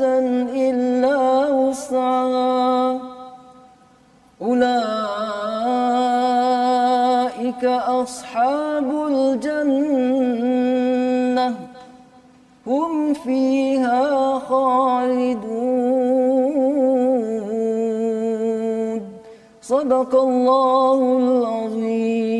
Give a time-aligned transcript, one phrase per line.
[0.00, 0.18] نفسا
[0.56, 1.20] إلا
[1.52, 3.00] وسعها
[4.42, 4.84] أولئك
[7.64, 10.26] أصحاب الجنة.
[12.66, 15.60] هم فيها خالدون.
[19.62, 22.39] صدق الله العظيم.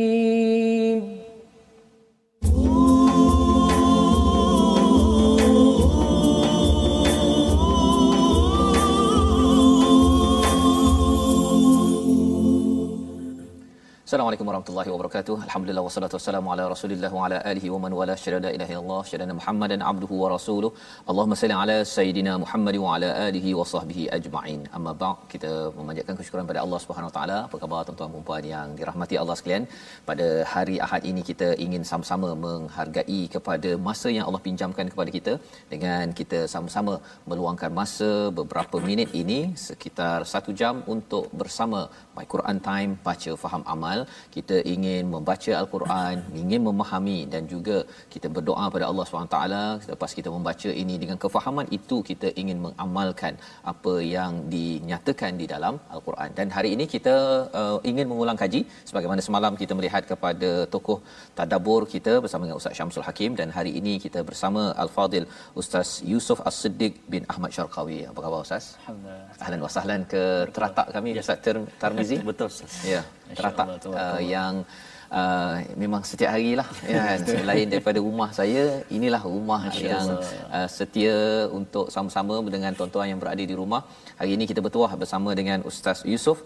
[14.10, 15.34] Assalamualaikum warahmatullahi wabarakatuh.
[15.46, 19.02] Alhamdulillah wassalatu wassalamu ala Rasulillah wa ala alihi wa man wala syada la ilaha illallah
[19.10, 20.70] syada Muhammadan abduhu wa rasuluh.
[21.10, 24.62] Allahumma salli ala sayidina Muhammad wa ala alihi wa sahbihi ajma'in.
[24.78, 27.36] Amma ba'd, kita memanjatkan kesyukuran pada Allah Subhanahu wa taala.
[27.44, 29.66] Apa khabar tuan-tuan dan puan yang dirahmati Allah sekalian?
[30.10, 35.36] Pada hari Ahad ini kita ingin sama-sama menghargai kepada masa yang Allah pinjamkan kepada kita
[35.74, 36.96] dengan kita sama-sama
[37.30, 41.82] meluangkan masa beberapa minit ini sekitar satu jam untuk bersama
[42.18, 43.98] My Quran Time baca faham amal
[44.36, 47.76] kita ingin membaca al-Quran ingin memahami dan juga
[48.14, 49.38] kita berdoa pada Allah SWT
[49.86, 53.34] selepas kita membaca ini dengan kefahaman itu kita ingin mengamalkan
[53.72, 56.30] apa yang dinyatakan di dalam al-Quran.
[56.38, 57.16] Dan hari ini kita
[57.60, 60.98] uh, ingin mengulang kaji sebagaimana semalam kita melihat kepada tokoh
[61.38, 65.26] tadabbur kita bersama dengan Ustaz Syamsul Hakim dan hari ini kita bersama al-Fadil
[65.62, 68.00] Ustaz Yusuf As-Siddiq bin Ahmad Syarqawi.
[68.10, 68.64] Apa khabar Ustaz?
[68.80, 69.44] Alhamdulillah.
[69.44, 70.22] Ahlan wa sahlan ke
[70.56, 71.38] teratak kami Ustaz
[71.82, 72.74] Tarmizi Betul Ustaz.
[72.94, 73.02] Ya,
[73.38, 74.64] teratak uh, yang
[75.10, 77.18] uh, memang setiap hari lah ya kan?
[77.32, 80.08] Selain daripada rumah saya inilah rumah yang
[80.56, 83.82] uh, setia untuk sama-sama dengan tuan-tuan yang berada di rumah.
[84.20, 86.40] Hari ini kita bertuah bersama dengan Ustaz Yusof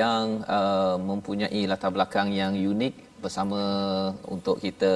[0.00, 3.60] yang uh, mempunyai latar belakang yang unik bersama
[4.34, 4.92] untuk kita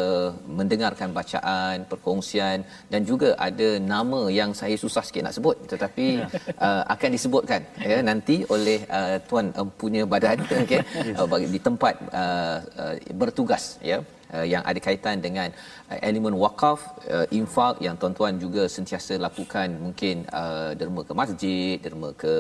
[0.59, 2.59] mendengarkan bacaan, perkongsian
[2.93, 6.07] dan juga ada nama yang saya susah sikit nak sebut tetapi
[6.67, 10.81] uh, akan disebutkan ya nanti oleh uh, tuan uh, punya badan okey
[11.19, 13.99] uh, bagi di tempat uh, uh, bertugas ya
[14.37, 15.49] uh, yang ada kaitan dengan
[15.91, 16.79] uh, elemen wakaf
[17.17, 22.35] uh, infak yang tuan-tuan juga sentiasa lakukan mungkin uh, derma ke masjid derma ke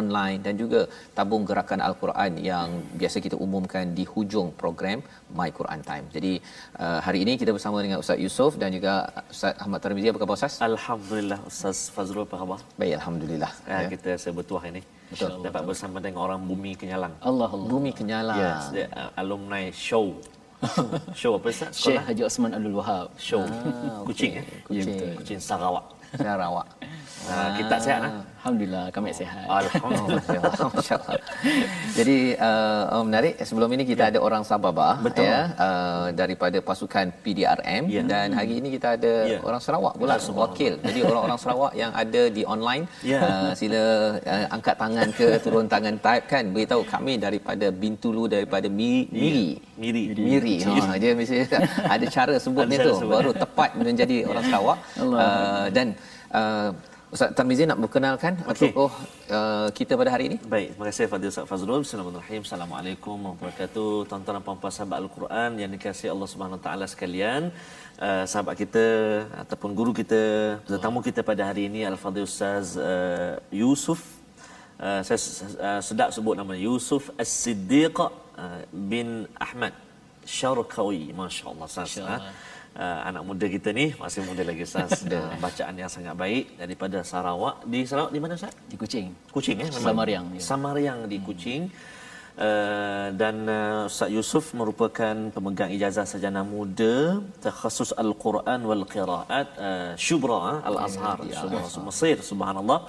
[0.00, 0.80] online dan juga
[1.18, 2.68] tabung gerakan al-Quran yang
[3.00, 5.00] biasa kita umumkan di hujung program
[5.38, 6.06] My Quran Time.
[6.16, 6.32] Jadi
[6.84, 8.94] uh, hari ini kita bersama dengan Ustaz Yusof dan juga
[9.34, 10.56] Ustaz Ahmad Tarmizi apa khabar Ustaz?
[10.70, 12.58] Alhamdulillah Ustaz Fazrul apa khabar?
[12.80, 13.52] Baik alhamdulillah.
[13.72, 14.82] Ya, kita sebertuah ini.
[15.10, 15.42] Betul.
[15.46, 17.14] Dapat bersama dengan orang Bumi Kenyalang.
[17.30, 17.70] Allah Allah.
[17.72, 18.34] Bumi Kenyala.
[18.42, 18.62] Yes,
[19.22, 20.06] alumni show.
[21.20, 21.72] show apa Ustaz?
[21.72, 22.02] Syekh Sekolah?
[22.04, 23.06] Haji Osman Abdul Wahab.
[23.16, 23.40] Show.
[23.40, 24.44] Ah, Kucing eh?
[24.64, 24.84] Kucing.
[24.84, 25.08] Ya, betul.
[25.24, 25.84] Kucing Sarawak.
[26.16, 26.66] Sarawak.
[27.30, 28.12] Ah, kita sihat ah.
[28.40, 29.44] Alhamdulillah kami sihat.
[29.44, 30.50] Alhamdulillah.
[30.72, 31.20] Masya-Allah.
[31.92, 35.28] Jadi uh, oh, menarik sebelum ini kita ada orang Sababa Betul.
[35.28, 38.02] ya uh, daripada pasukan PDRM Ya.
[38.08, 39.38] dan hari ini kita ada Ya.
[39.44, 40.72] orang Sarawak pula Ya, wakil.
[40.80, 43.20] Jadi orang-orang Sarawak yang ada di online Ya.
[43.20, 43.82] uh, sila
[44.16, 49.60] uh, angkat tangan ke turun tangan type kan beritahu kami daripada Bintulu daripada Mi- Miri.
[49.76, 50.04] Miri.
[50.16, 50.54] Miri.
[50.64, 51.44] Ha dia mesti
[51.84, 53.12] ada cara sebutnya tu sebut.
[53.12, 54.78] baru tepat menjadi orang Sarawak.
[54.96, 55.86] Uh, dan
[56.32, 56.70] uh,
[57.14, 58.70] Ustaz Tarmizi nak berkenalkan Okey.
[58.70, 58.92] tokoh
[59.36, 60.36] uh, kita pada hari ini?
[60.54, 61.82] Baik, terima kasih Fadil Ustaz Fazrul.
[61.82, 62.42] Bismillahirrahmanirrahim.
[62.46, 63.90] Assalamualaikum warahmatullahi wabarakatuh.
[64.10, 67.42] Tuan-tuan dan puan-puan sahabat Al-Quran yang dikasihi Allah Subhanahu Wa Taala sekalian.
[67.98, 68.84] Uh, sahabat kita
[69.42, 70.22] ataupun guru kita,
[70.70, 74.00] tetamu kita pada hari ini Al-Fadhil Ustaz uh, Yusuf
[74.80, 75.20] Uh, saya
[75.68, 79.76] uh, sedap sebut nama Yusuf As-Siddiq uh, bin Ahmad
[80.24, 82.16] Syarqawi masya-Allah Ustaz ha?
[82.80, 84.90] Uh, anak muda kita ni masih muda lagi Ustaz.
[85.10, 87.56] Dan bacaan yang sangat baik daripada Sarawak.
[87.72, 88.54] Di Sarawak di mana Ustaz?
[88.72, 89.06] Di Kuching.
[89.36, 89.86] Kuching eh memang?
[89.86, 90.40] Samariang, ya.
[90.50, 91.62] Samariang di Kuching.
[92.40, 99.92] Uh, dan uh, Ustaz Yusuf merupakan pemegang ijazah sarjana muda takhasus Al-Quran wal Qiraat uh,
[100.04, 101.60] Shubra uh, Al-Azhar Shubra.
[101.88, 102.80] Mesir subhanallah.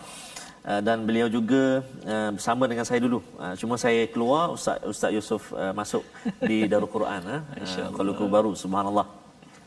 [0.62, 1.82] Uh, dan beliau juga
[2.14, 3.20] uh, bersama dengan saya dulu.
[3.44, 6.06] Uh, cuma saya keluar Ustaz Ustaz Yusuf uh, masuk
[6.50, 9.21] di Darul Quran uh, uh, Lumpur baru subhanallah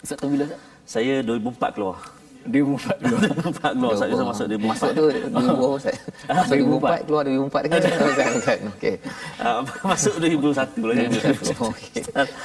[0.05, 0.61] Ustaz tahun bila Ustaz?
[0.85, 1.97] saya 2004 keluar
[2.45, 3.17] 2004 dulu.
[3.49, 4.69] Empat keluar Ustaz Yusuf masuk 2004.
[4.69, 5.97] Masuk tu 2000 Ustaz.
[6.29, 8.59] Masuk 2004 keluar 2004 dengan bukan bukan.
[8.77, 8.95] Okey.
[9.41, 9.61] Uh,
[9.91, 10.53] masuk 2001
[10.85, 10.95] lah.
[11.73, 12.03] Okey.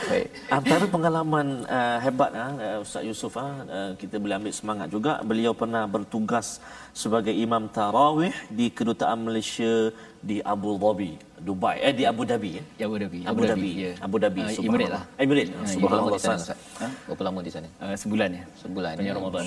[0.08, 0.28] Baik.
[0.48, 5.84] Antara pengalaman uh, hebat uh, Ustaz Yusuf uh, kita boleh ambil semangat juga beliau pernah
[5.84, 6.64] bertugas
[6.96, 12.64] sebagai imam tarawih di kedutaan Malaysia di Abu Dhabi, Dubai eh di Abu Dhabi ya.
[12.76, 13.20] Ya, Abu Dhabi.
[13.24, 13.72] Abu Dhabi.
[13.72, 13.92] ya.
[14.04, 14.42] Abu Dhabi.
[14.44, 14.76] Ah, subhanallah.
[14.76, 15.04] Emirat lah.
[15.24, 15.48] Emirat.
[15.48, 16.12] Lama Subhanallah.
[16.12, 16.60] di sana Ustaz.
[16.60, 16.92] Ustaz?
[17.08, 17.68] Berapa lama di sana?
[17.80, 18.44] Uh, sebulan ya.
[18.60, 18.94] Sebulan.
[19.00, 19.12] Ya.
[19.16, 19.46] Ramadan.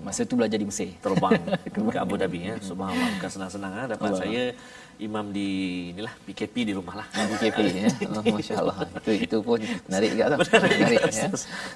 [0.00, 0.88] Masa tu belajar di Mesir.
[1.04, 1.36] terbang
[1.92, 2.54] ke Abu Dhabi ya.
[2.64, 3.82] Subhanallah bukan senang-senang ha.
[3.84, 4.42] dapat saya
[4.96, 5.48] imam di
[5.92, 7.06] inilah PKP di rumah lah.
[7.12, 7.88] BKP ya.
[8.16, 8.76] Oh, Masya-Allah.
[8.96, 9.60] Itu itu pun
[9.90, 10.24] menarik juga.
[10.40, 11.28] Menarik ya.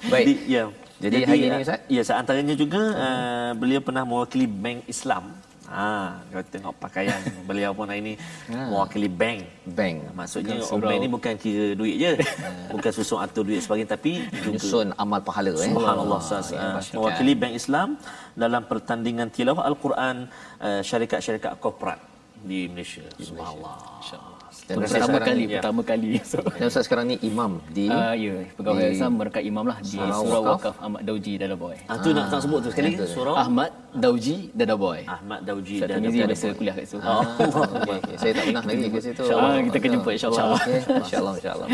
[0.09, 0.25] Baik.
[0.25, 0.63] Di, ya.
[0.97, 1.79] Jadi hari ini, uh, Ustaz?
[1.85, 5.29] Ya, seantaranya juga uh, beliau pernah mewakili Bank Islam.
[5.67, 7.19] Ha, kalau tengok pakaian
[7.49, 8.13] beliau pun hari ini
[8.47, 9.43] mewakili bank.
[9.67, 10.15] Bank.
[10.15, 12.11] Maksudnya Bukan orang bank ni bukan kira duit je.
[12.73, 15.67] bukan susun atur duit sebagainya tapi Menyusun amal pahala eh.
[15.67, 17.99] Subhanallah Ah, ya, mewakili Bank Islam
[18.33, 20.31] dalam pertandingan tilawah Al-Quran
[20.63, 21.99] uh, syarikat-syarikat korporat
[22.39, 23.03] di Malaysia.
[23.19, 24.36] Subhanallah.
[24.67, 25.55] Dan Pertama sekarang kali, ni, ya.
[25.57, 26.09] pertama kali.
[26.21, 29.79] So, Dan Ustaz sekarang ni imam di Ah ya, pegawai Di- Azam mereka imam lah
[29.79, 30.51] di Surau Surau Wakaf.
[30.51, 31.75] Wakaf Ahmad Dauji Dadaboy.
[31.87, 32.91] Ah, tu nak tak sebut tu sekali.
[32.99, 35.07] Surau Ahmad Dauji Dadaboy.
[35.07, 36.99] Ahmad Dauji Ustaz dan Tamizi biasa kuliah kat situ.
[36.99, 37.23] Oh,
[37.79, 38.15] okey, okey.
[38.19, 39.21] Saya tak pernah lagi ke situ.
[39.23, 40.43] InsyaAllah kita akan jumpa, insyaAllah.
[40.59, 41.67] Okey, insyaAllah, insyaAllah.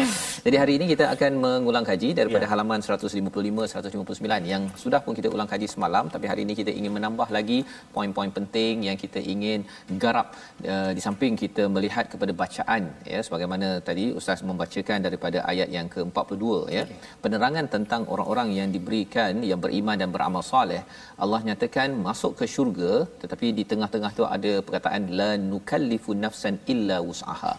[0.46, 2.50] Jadi hari ini kita akan mengulang kaji daripada Ya.
[2.50, 6.06] halaman 155-159 yang sudah pun kita ulang kaji semalam.
[6.08, 7.60] Tapi hari ini kita ingin menambah lagi
[7.90, 12.83] poin-poin penting yang kita ingin garap uh, di samping kita melihat kepada bacaan.
[13.14, 16.46] Ya Sebagaimana tadi Ustaz membacakan daripada ayat yang ke-42.
[16.76, 16.84] ya
[17.24, 20.82] Penerangan tentang orang-orang yang diberikan, yang beriman dan beramal soleh.
[21.24, 26.98] Allah nyatakan masuk ke syurga tetapi di tengah-tengah tu ada perkataan la nukallifu nafsan illa
[27.10, 27.54] wus'aha.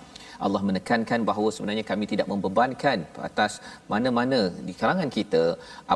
[0.46, 2.98] Allah menekankan bahawa sebenarnya kami tidak membebankan
[3.28, 3.52] atas
[3.92, 5.44] mana-mana di kalangan kita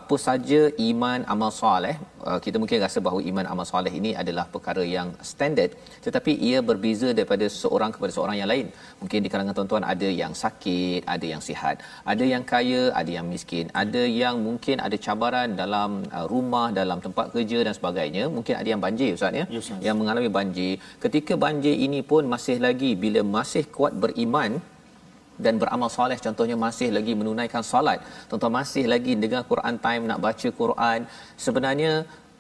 [0.01, 1.97] apa saja iman amal soleh.
[2.29, 5.73] Uh, kita mungkin rasa bahawa iman amal soleh ini adalah perkara yang standard
[6.07, 8.67] tetapi ia berbeza daripada seorang kepada seorang yang lain.
[9.03, 11.77] Mungkin di kalangan tuan-tuan ada yang sakit ada yang sihat
[12.13, 17.01] ada yang kaya ada yang miskin ada yang mungkin ada cabaran dalam uh, rumah dalam
[17.07, 18.25] tempat kerja dan sebagainya.
[18.37, 19.45] Mungkin ada yang banjir ustaz ya?
[19.55, 19.81] Ya, Ustaz.
[19.87, 20.73] yang mengalami banjir.
[21.05, 24.28] Ketika banjir ini pun masih lagi bila masih kuat beriman
[25.45, 27.99] dan beramal soleh contohnya masih lagi menunaikan solat
[28.29, 31.01] tuan-tuan masih lagi dengar Quran time nak baca Quran
[31.47, 31.93] sebenarnya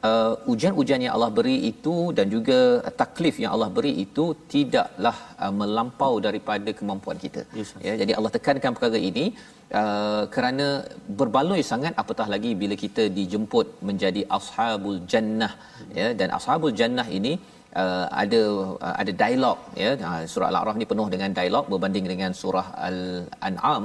[0.09, 2.59] uh, ujian-ujian yang Allah beri itu dan juga
[3.03, 4.25] taklif yang Allah beri itu
[4.55, 7.43] tidaklah uh, melampau daripada kemampuan kita.
[7.59, 9.25] Yes, ya jadi Allah tekankan perkara ini
[9.81, 10.67] uh, kerana
[11.21, 15.53] berbaloi sangat apatah lagi bila kita dijemput menjadi ashabul jannah.
[16.01, 17.58] Ya dan ashabul jannah ini uh,
[18.23, 18.43] ada
[18.87, 19.91] uh, ada dialog ya.
[20.09, 23.83] Uh, surah al-a'raf ni penuh dengan dialog berbanding dengan surah al-an'am.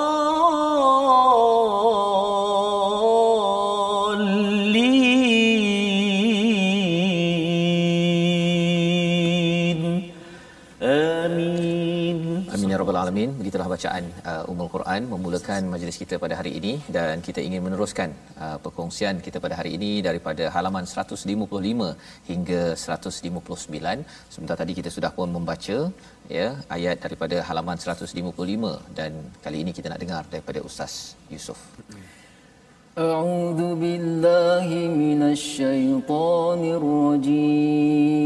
[13.80, 18.10] bacaan uh, Ummul Quran memulakan majlis kita pada hari ini dan kita ingin meneruskan
[18.44, 21.88] uh, perkongsian kita pada hari ini daripada halaman 155
[22.30, 24.04] hingga 159.
[24.34, 25.78] Sebentar tadi kita sudah pun membaca
[26.38, 29.12] ya ayat daripada halaman 155 dan
[29.46, 30.94] kali ini kita nak dengar daripada Ustaz
[31.34, 31.62] Yusof.
[32.96, 34.68] أعوذ بالله
[35.04, 38.16] من الشيطان الرجيم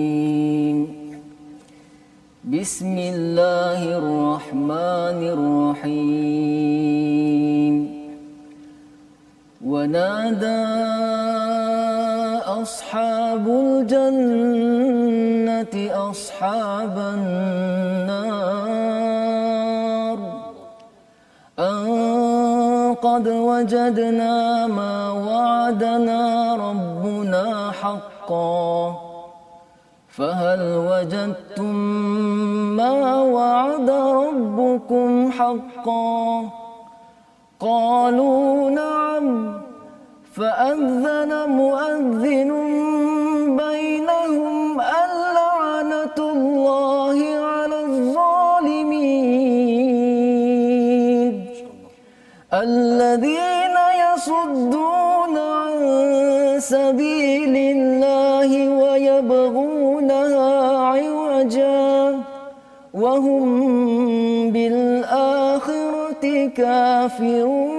[2.46, 5.20] بسم الله الرحمن
[5.82, 6.46] الرحيم.
[9.66, 10.66] ونادى
[12.46, 14.54] أصحاب الجنة
[16.12, 17.38] أصحاب النار
[21.60, 21.86] أن
[23.02, 26.22] قد وجدنا ما وعدنا
[26.56, 29.15] ربنا حقا.
[30.18, 31.76] فهل وجدتم
[32.76, 36.50] ما وعد ربكم حقا؟
[37.60, 39.54] قالوا نعم.
[40.34, 42.52] فأذن مؤذن
[43.58, 49.26] بينهم اللعنة الله على الظالمين.
[52.54, 55.76] الذين يصدون عن
[56.60, 57.95] سبيل الله
[63.16, 66.24] وهم بالآخرة
[66.58, 67.75] كافرون.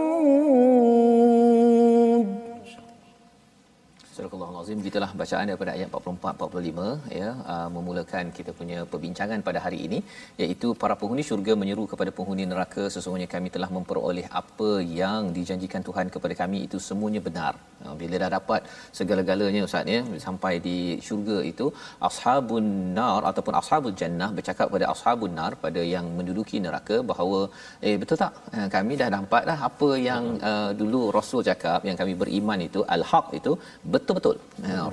[4.66, 7.28] Al-Azim gitulah bacaan daripada ayat 44 45 ya.
[7.52, 9.98] Uh, memulakan kita punya perbincangan pada hari ini
[10.42, 14.70] iaitu para penghuni syurga menyeru kepada penghuni neraka sesungguhnya kami telah memperoleh apa
[15.00, 17.52] yang dijanjikan Tuhan kepada kami itu semuanya benar.
[17.84, 18.60] Uh, bila dah dapat
[18.98, 20.76] segala-galanya ustaz ya sampai di
[21.08, 21.68] syurga itu
[22.08, 22.66] ashabun
[22.98, 27.40] nar ataupun ashabul jannah bercakap kepada ashabun nar pada yang menduduki neraka bahawa
[27.86, 28.34] eh betul tak?
[28.56, 32.82] Uh, kami dah dapat dah apa yang uh, dulu rasul cakap yang kami beriman itu
[32.96, 33.54] al-haq itu
[33.94, 34.36] betul-betul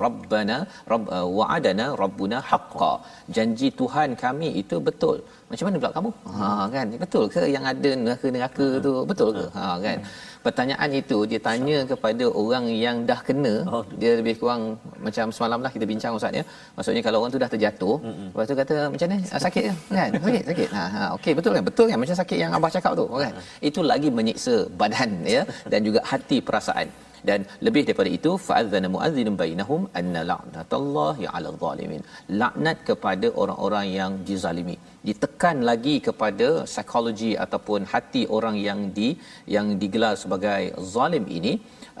[0.04, 0.56] rabbana
[0.92, 1.06] rabb
[1.38, 2.92] wa'adana rabbuna haqqa
[3.36, 5.18] janji Tuhan kami itu betul.
[5.50, 6.10] Macam mana pula kamu?
[6.36, 6.86] ha kan?
[7.02, 8.92] Betul ke yang ada neraka-neraka tu?
[9.10, 9.30] Betul.
[9.38, 9.44] Ke?
[9.56, 9.98] Ha kan?
[10.46, 13.54] Pertanyaan itu dia tanya kepada orang yang dah kena.
[14.00, 14.62] Dia lebih kurang
[15.06, 16.44] macam semalam lah kita bincang ustaz ya.
[16.76, 17.96] Maksudnya kalau orang tu dah terjatuh
[18.32, 19.24] lepas tu kata macam mana?
[19.36, 19.74] Ah, sakit ke?
[19.98, 20.10] Kan?
[20.26, 20.68] Sakit sakit.
[20.76, 21.64] Ha, ha okey betul kan?
[21.70, 21.98] Betul kan?
[22.02, 23.32] Macam sakit yang abah cakap tu kan?
[23.68, 25.42] Itu lagi menyiksa badan ya
[25.72, 26.88] dan juga hati perasaan
[27.28, 32.02] dan lebih daripada itu fa'adzana mu'adhdhinun bainahum anna la'natallahi 'alal zalimin.
[32.40, 34.76] Laknat kepada orang-orang yang dizalimi.
[35.08, 39.08] Ditekan lagi kepada psikologi ataupun hati orang yang di
[39.56, 40.62] yang digelar sebagai
[40.94, 41.54] zalim ini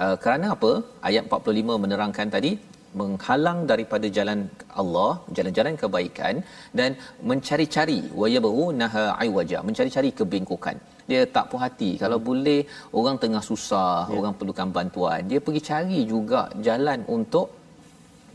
[0.04, 0.72] uh, kerana apa?
[1.10, 2.52] Ayat 45 menerangkan tadi
[3.00, 4.40] menghalang daripada jalan
[4.80, 6.34] Allah jalan-jalan kebaikan
[6.78, 6.90] dan
[7.30, 10.78] mencari-cari wayabghunaha aiwaja mencari-cari kebengkokan
[11.10, 11.90] dia tak puas hati.
[12.02, 12.60] Kalau boleh
[13.00, 14.16] orang tengah susah yeah.
[14.18, 17.46] orang perlukan bantuan dia pergi cari juga jalan untuk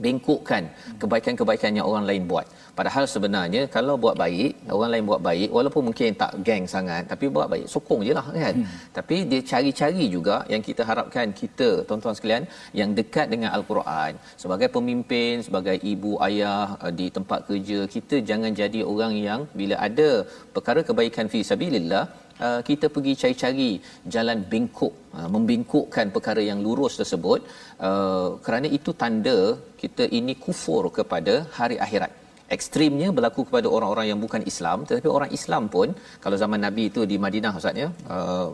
[0.03, 0.63] bengkokkan
[1.01, 2.47] kebaikan-kebaikan yang orang lain buat.
[2.77, 7.25] Padahal sebenarnya kalau buat baik orang lain buat baik walaupun mungkin tak geng sangat tapi
[7.35, 8.55] buat baik sokong je lah kan?
[8.59, 8.67] Hmm.
[8.97, 12.45] tapi dia cari-cari juga yang kita harapkan kita tuan-tuan sekalian
[12.79, 14.11] yang dekat dengan al-Quran.
[14.43, 19.75] Sebagai pemimpin sebagai ibu ayah uh, di tempat kerja kita jangan jadi orang yang bila
[19.89, 20.09] ada
[20.55, 22.05] perkara kebaikan fi sabilillah
[22.47, 23.69] Uh, kita pergi cari-cari
[24.13, 27.39] jalan bengkok uh, membengkokkan perkara yang lurus tersebut.
[27.87, 29.39] Uh, kerana itu tanda
[29.81, 32.11] kita ini kufur kepada hari akhirat.
[32.55, 34.77] Ekstrimnya berlaku kepada orang-orang yang bukan Islam.
[34.87, 35.87] Tetapi orang Islam pun
[36.23, 38.47] kalau zaman Nabi itu di Madinah ustaz ya uh,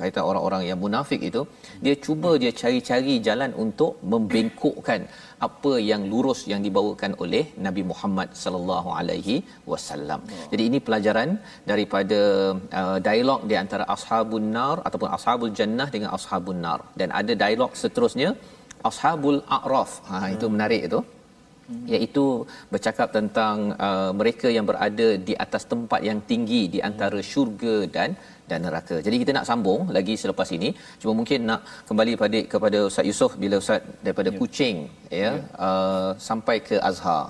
[0.00, 1.42] kaitan orang-orang yang munafik itu
[1.84, 5.02] dia cuba dia cari-cari jalan untuk membengkokkan
[5.46, 9.36] apa yang lurus yang dibawakan oleh Nabi Muhammad sallallahu alaihi
[9.72, 10.20] wasallam.
[10.52, 11.30] Jadi ini pelajaran
[11.70, 12.20] daripada
[12.80, 17.72] uh, dialog di antara ashabun nar ataupun ashabul jannah dengan ashabun nar dan ada dialog
[17.82, 18.30] seterusnya
[18.90, 19.92] ashabul a'raf.
[20.10, 21.00] Ha itu menarik itu
[21.94, 22.24] iaitu
[22.72, 23.56] bercakap tentang
[23.86, 28.10] uh, mereka yang berada di atas tempat yang tinggi di antara syurga dan
[28.50, 28.96] dan neraka.
[29.06, 30.68] Jadi kita nak sambung lagi selepas ini.
[31.00, 34.38] Cuma mungkin nak kembali pada kepada Ustaz Yusof bila Ustaz daripada ya.
[34.40, 34.76] Kuching
[35.08, 35.32] ya, ya.
[35.66, 37.24] Uh, sampai ke Azhar.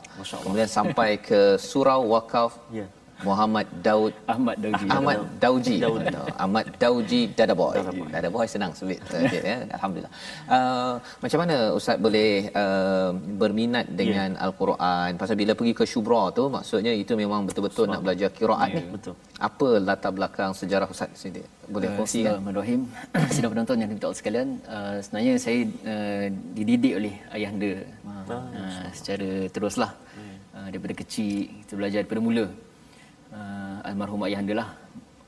[0.44, 2.86] Kemudian sampai ke surau wakaf ya.
[3.28, 4.86] Muhammad Daud Ahmad Dauji.
[4.96, 5.76] Ahmad Dauji.
[6.44, 7.74] Ahmad Dauji Dadaboy
[8.14, 9.00] Dadaboy senang sebut
[9.50, 10.12] ya alhamdulillah.
[10.56, 12.30] Uh, macam mana ustaz boleh
[12.62, 14.44] uh, berminat dengan yeah.
[14.46, 15.10] al-Quran?
[15.20, 18.92] Pasal bila pergi ke syubra tu maksudnya itu memang betul-betul nak belajar qiraat yeah, ni
[18.96, 19.14] betul.
[19.48, 21.42] Apa latar belakang sejarah ustaz sini?
[21.74, 22.80] Boleh uh, kongsi kan Bismillahirrahmanirrahim.
[23.34, 25.60] Sidang penonton yang dimuliakan sekalian uh, sebenarnya saya
[25.92, 26.24] uh,
[26.56, 27.72] dididik oleh ayahanda.
[28.04, 29.92] Uh, uh, secara teruslah.
[30.54, 32.44] Uh, daripada kecil kita belajar daripada mula
[33.34, 34.68] uh, almarhum ayah anda lah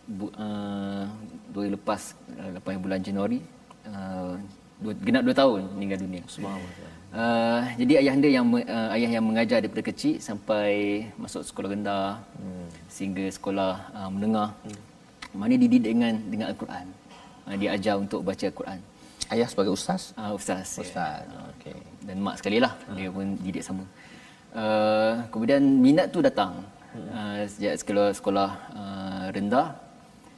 [0.06, 1.04] bu, uh,
[1.50, 3.42] dua hari lepas uh, lepas bulan Januari
[3.90, 4.38] uh,
[4.80, 6.22] dua, genap dua tahun meninggal dunia.
[6.30, 6.94] Subhanallah.
[7.16, 12.20] Uh, jadi ayah anda yang uh, ayah yang mengajar daripada kecil sampai masuk sekolah rendah
[12.36, 12.66] hmm.
[12.92, 14.52] sehingga sekolah uh, menengah.
[14.52, 14.80] Hmm.
[15.32, 16.86] Mana dididik dengan dengan al-Quran.
[17.48, 18.78] Uh, dia ajar untuk baca al-Quran.
[19.32, 20.12] Ayah sebagai ustaz?
[20.12, 20.76] Uh, ustaz.
[20.76, 21.24] Ustaz.
[21.24, 21.40] Ya.
[21.56, 21.78] Okey.
[22.04, 22.76] Dan mak sekali lah.
[22.84, 22.96] Hmm.
[23.00, 23.84] Dia pun didik sama.
[24.52, 26.62] Uh, kemudian minat tu datang.
[26.96, 27.12] Hmm.
[27.12, 29.68] Uh, sejak sekolah sekolah uh, rendah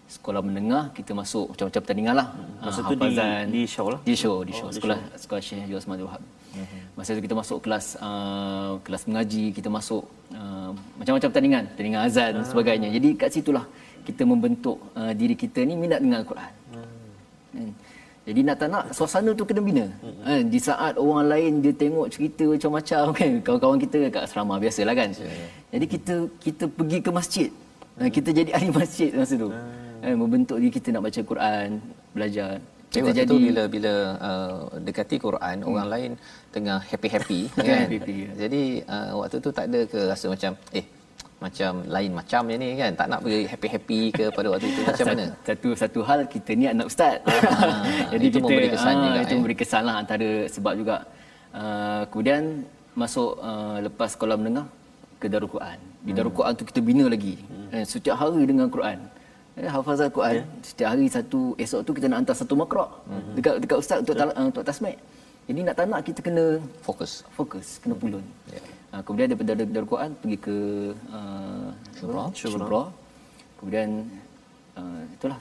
[0.08, 2.28] sekolah menengah kita masuk macam-macam pertandingan lah.
[2.64, 3.12] Masa tu di,
[3.54, 4.00] di show lah?
[4.08, 4.66] Di show, di show.
[4.66, 5.20] Oh, sekolah, show.
[5.22, 6.22] sekolah Syekh Haji Osman Wahab.
[6.24, 6.80] Uh-huh.
[6.96, 12.30] Masa tu kita masuk kelas uh, kelas mengaji, kita masuk uh, macam-macam pertandingan, pertandingan azan
[12.34, 12.88] dan uh sebagainya.
[12.96, 13.64] Jadi kat situlah
[14.08, 16.52] kita membentuk uh, diri kita ni minat dengan Al-Quran.
[16.74, 17.72] uh
[18.28, 19.84] Jadi nak tak nak suasana tu kena bina.
[20.04, 24.94] uh Di saat orang lain dia tengok cerita macam-macam kan, kawan-kawan kita kat asrama biasalah
[25.00, 25.10] kan.
[25.16, 26.14] uh Jadi kita
[26.46, 27.48] kita pergi ke masjid.
[27.96, 29.48] uh Kita jadi ahli masjid masa tu.
[29.48, 29.56] uh
[30.04, 31.68] uh membentuk diri kita nak baca Quran,
[32.12, 33.92] belajar kita jadi tu bila bila
[34.28, 35.68] uh, dekati Quran hmm.
[35.68, 36.10] orang lain
[36.54, 38.30] tengah happy happy kan happy, ya.
[38.48, 40.84] jadi uh, waktu tu tak ada ke rasa macam eh
[41.38, 44.80] macam lain macam je ni kan tak nak pergi happy happy ke pada waktu itu
[44.82, 48.94] macam mana satu satu hal kita ni anak ustaz ah, jadi itu kita memberi kesan
[48.94, 49.38] uh, juga itu eh.
[49.38, 50.96] memberi kesan lah antara sebab juga
[51.54, 52.42] uh, kemudian
[52.98, 54.66] masuk uh, lepas sekolah menengah
[55.22, 56.38] ke Darul Quran di Darul hmm.
[56.42, 57.68] Quran tu kita bina lagi hmm.
[57.74, 58.98] eh, setiap hari dengan Quran
[59.58, 60.46] eh, hafazan Quran yeah.
[60.62, 63.34] setiap hari satu esok tu kita nak hantar satu makrak mm-hmm.
[63.38, 64.46] dekat dekat ustaz untuk yeah.
[64.50, 64.96] untuk tasmid
[65.48, 66.44] jadi nak tak nak kita kena
[66.86, 68.62] fokus fokus kena pulun yeah.
[68.98, 70.56] Uh, kemudian daripada dari Quran pergi ke
[71.14, 72.82] uh, syubra syubra
[73.62, 74.10] kemudian
[74.74, 75.38] uh, itulah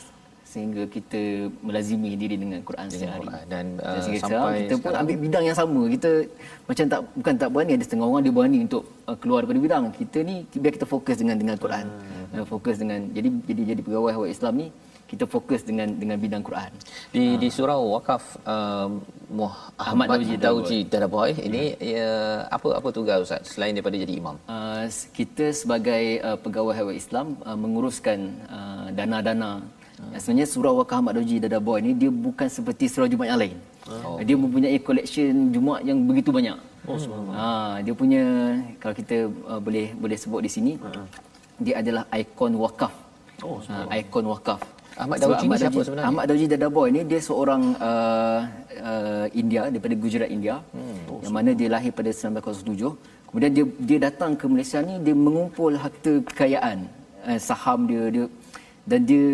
[0.47, 3.27] sehingga kita melazimi diri dengan Quran setiap hari.
[3.51, 5.81] Dan uh, sampai sekarang, kita pun ambil bidang yang sama.
[5.91, 6.11] Kita
[6.63, 9.83] macam tak bukan tak berani ada setengah orang dia berani untuk uh, keluar daripada bidang.
[9.91, 11.85] Kita ni biar kita fokus dengan dengan Quran.
[11.91, 12.41] Hmm.
[12.41, 14.67] Uh, fokus dengan jadi jadi jadi pegawai awak Islam ni
[15.12, 16.72] kita fokus dengan dengan bidang Quran.
[17.15, 17.39] Di ha.
[17.41, 18.91] di surau wakaf uh,
[19.32, 24.36] Muhammad Dauji Dauji Dadaboy ini ya, apa apa tugas Ustaz selain daripada jadi imam?
[24.52, 24.84] Uh,
[25.17, 28.20] kita sebagai uh, pegawai awak Islam uh, menguruskan
[28.52, 29.63] uh, dana-dana
[29.98, 30.13] Hmm.
[30.22, 33.58] Sebenarnya surah Wakah Ahmad Doji Dada Boy ni dia bukan seperti surah Jumaat yang lain.
[33.89, 34.22] Oh.
[34.22, 36.54] Dia mempunyai collection Jumaat yang begitu banyak.
[36.88, 36.96] Oh,
[37.36, 38.24] ha, dia punya
[38.80, 41.04] kalau kita uh, boleh boleh sebut di sini uh-huh.
[41.60, 42.93] dia adalah ikon wakaf.
[43.43, 44.62] Oh, ha, ikon wakaf.
[44.97, 46.07] Ahmad Dauji Ahmad siapa sebenarnya?
[46.10, 48.39] Ahmad Dauji Dada Boy ni dia seorang uh,
[48.89, 50.55] uh, India daripada Gujarat India.
[50.73, 50.97] Hmm.
[51.10, 52.97] Oh, yang mana dia lahir pada 1907.
[53.29, 56.89] Kemudian dia dia datang ke Malaysia ni dia mengumpul harta kekayaan
[57.29, 58.25] uh, saham dia dia
[58.89, 59.29] dan dia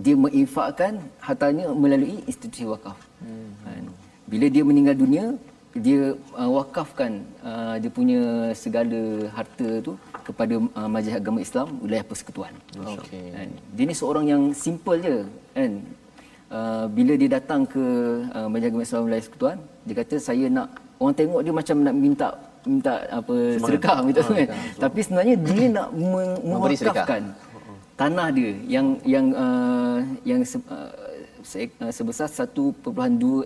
[0.00, 2.96] dia menginfakkan hartanya melalui institusi wakaf.
[3.20, 3.92] Hmm.
[4.30, 5.24] Bila dia meninggal dunia,
[5.76, 9.94] dia uh, wakafkan uh, dia punya segala harta tu
[10.30, 12.52] kepada uh, Majlis Agama Islam wilayah persekutuan.
[12.78, 13.34] Okey.
[13.76, 15.16] Dia ni seorang yang simple je
[15.54, 15.72] kan.
[16.50, 17.84] Uh, bila dia datang ke
[18.34, 21.94] uh, Majlis Agama Islam wilayah persekutuan, dia kata saya nak orang tengok dia macam nak
[21.94, 22.28] minta
[22.66, 24.48] minta apa sedekah gitu kan.
[24.76, 25.88] Tapi sebenarnya dia nak
[26.44, 27.22] mewakafkan
[28.00, 30.92] tanah dia yang yang uh, yang se, uh,
[31.44, 32.80] se, uh, sebesar 1.2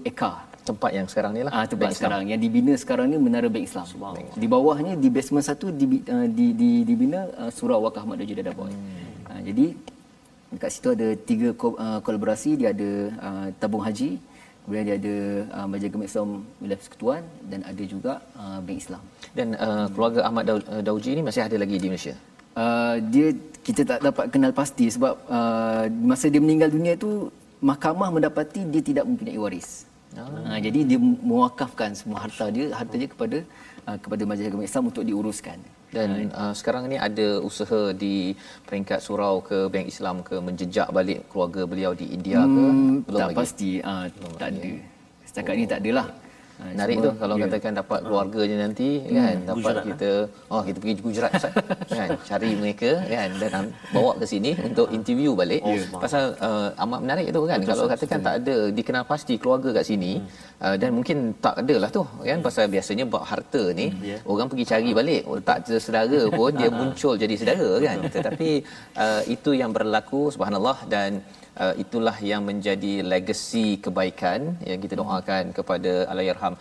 [0.06, 2.32] ekar tempat yang sekarang ni lah ah tempat Bank sekarang Islam.
[2.32, 4.28] yang dibina sekarang ni menara bank Islam Bank.
[4.42, 8.40] di bawahnya di basement satu di uh, di, di dibina uh, surau wakaf Ahmad Dajjal
[8.40, 9.30] Dadaboy hmm.
[9.30, 9.66] uh, jadi
[10.54, 12.90] dekat situ ada tiga ko, uh, kolaborasi dia ada
[13.28, 14.16] uh, tabung haji
[14.64, 15.14] kemudian dia ada
[15.60, 16.28] uh, majlis gemik Islam
[16.62, 17.22] wilayah persekutuan
[17.52, 19.02] dan ada juga uh, bank Islam
[19.36, 20.44] dan uh, keluarga Ahmad
[20.80, 22.16] Dauji ni masih ada lagi di Malaysia
[22.56, 27.28] uh, dia kita tak dapat kenal pasti sebab uh, masa dia meninggal dunia tu
[27.64, 29.88] mahkamah mendapati dia tidak mempunyai waris.
[30.14, 30.46] Oh.
[30.46, 33.42] Uh, jadi dia mewakafkan semua harta dia harta dia kepada
[33.88, 35.58] uh, kepada majlis agama Islam untuk diuruskan.
[35.94, 38.34] Dan uh, sekarang ni ada usaha di
[38.66, 42.62] peringkat surau ke Bank Islam ke menjejak balik keluarga beliau di India ke?
[42.66, 43.38] Hmm, Belum tak lagi.
[43.38, 43.70] pasti.
[43.78, 44.72] Uh, tak ada.
[45.22, 45.58] Setakat oh.
[45.58, 46.06] ni tak adalah.
[46.54, 47.50] Ha, Menarik tu kalau yeah.
[47.50, 49.10] katakan dapat keluarganya nanti hmm.
[49.10, 50.52] kan dapat Gujarat kita lah.
[50.54, 51.32] oh kita pergi Gujarat
[51.98, 57.00] kan cari mereka kan dan bawa ke sini untuk interview balik oh, pasal uh, amat
[57.02, 58.28] menarik tu kan betul, kalau katakan betul.
[58.30, 60.62] tak ada dikenal pasti keluarga kat sini hmm.
[60.62, 62.46] uh, dan mungkin tak ada lah tu kan hmm.
[62.46, 64.20] pasal biasanya bab harta ni hmm, yeah.
[64.22, 68.50] orang pergi cari balik oh, tak ada saudara pun dia muncul jadi saudara kan tetapi
[68.94, 71.18] uh, itu yang berlaku subhanallah dan
[71.62, 74.40] uh, itulah yang menjadi legasi kebaikan
[74.70, 76.54] yang kita doakan kepada Allahyarham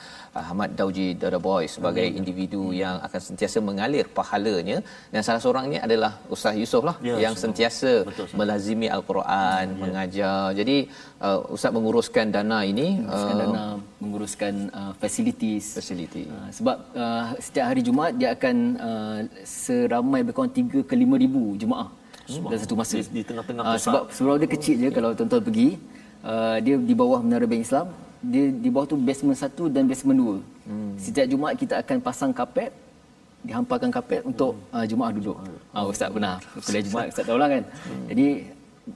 [0.44, 2.20] Ahmad Dauji Dadaboy sebagai hmm.
[2.20, 4.78] individu yang akan sentiasa mengalir pahalanya.
[5.14, 9.80] Dan salah seorangnya adalah Ustaz Yusof lah ya, yang sentiasa betul, melazimi al-Quran ya.
[9.84, 10.42] mengajar.
[10.60, 10.78] Jadi
[11.26, 13.66] uh, ustaz menguruskan dana ini menguruskan uh, dana
[14.04, 15.66] menguruskan uh, facilities.
[15.80, 18.56] Facility uh, sebab uh, setiap hari Jumaat dia akan
[18.90, 21.90] uh, seramai lebih kurang 3 ke 5 ribu jemaah
[22.30, 22.46] hmm.
[22.50, 25.70] dalam satu masa di, di tengah-tengah uh, sebab surau dia kecil je kalau tuan-tuan pergi
[26.24, 27.88] uh, dia di bawah menara bank Islam
[28.24, 30.92] dia di bawah tu basement 1 dan basement 2 hmm.
[31.00, 32.72] setiap Jumaat kita akan pasang kapet
[33.44, 35.38] dihamparkan kapet untuk uh, jemaah duduk.
[35.76, 36.40] Ah uh, ustaz benar.
[36.64, 37.64] Kuliah Jumaat ustaz tahulah kan.
[37.68, 38.06] Hmm.
[38.08, 38.28] Jadi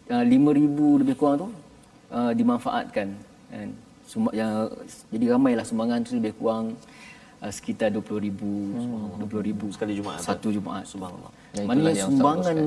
[0.08, 1.48] uh, 5000 lebih kurang tu
[2.16, 3.08] uh, dimanfaatkan
[3.52, 3.70] kan.
[4.08, 4.72] Sumba, yang,
[5.12, 6.80] jadi ramailah sumbangan tu lebih kurang
[7.44, 8.08] uh, sekitar 20000
[8.40, 9.28] hmm.
[9.28, 10.24] 20000 sekali Jumaat.
[10.24, 10.88] Satu Jumaat.
[10.88, 11.32] Subhanallah.
[11.68, 12.58] Mana sumbangan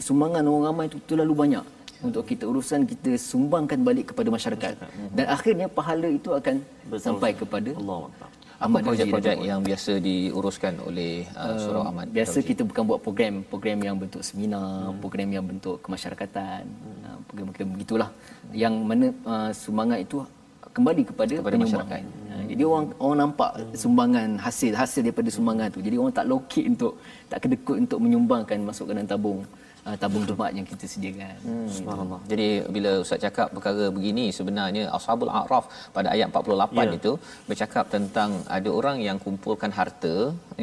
[0.00, 1.64] sumbangan orang ramai tu terlalu banyak
[2.04, 5.08] untuk kita urusan kita sumbangkan balik kepada masyarakat hmm.
[5.16, 6.60] dan akhirnya pahala itu akan
[6.92, 7.00] Betul.
[7.00, 8.12] sampai kepada Allah
[8.56, 12.08] apa projek-projek yang biasa diuruskan oleh uh, Surau uh, Ahmad?
[12.08, 12.48] Biasa Tauji.
[12.56, 15.00] kita bukan buat program, program yang bentuk seminar, hmm.
[15.04, 17.04] program yang bentuk kemasyarakatan, hmm.
[17.04, 18.08] uh, program-program begitulah.
[18.56, 20.24] Yang mana uh, sumbangan itu
[20.72, 22.00] kembali kepada, kepada masyarakat.
[22.00, 22.25] Hmm.
[22.36, 23.50] Uh, jadi orang orang nampak
[23.82, 25.80] sumbangan hasil hasil daripada sumbangan tu.
[25.86, 26.92] Jadi orang tak lokit untuk
[27.32, 29.40] tak kedekut untuk menyumbangkan masuk ke dalam tabung
[29.86, 31.36] uh, tabung Jumaat yang kita sediakan.
[31.46, 31.68] Hmm.
[31.76, 32.20] Subhanallah.
[32.32, 35.64] Jadi bila ustaz cakap perkara begini sebenarnya Ashabul A'raf
[35.96, 36.98] pada ayat 48 yeah.
[37.00, 37.12] itu
[37.48, 40.16] bercakap tentang ada orang yang kumpulkan harta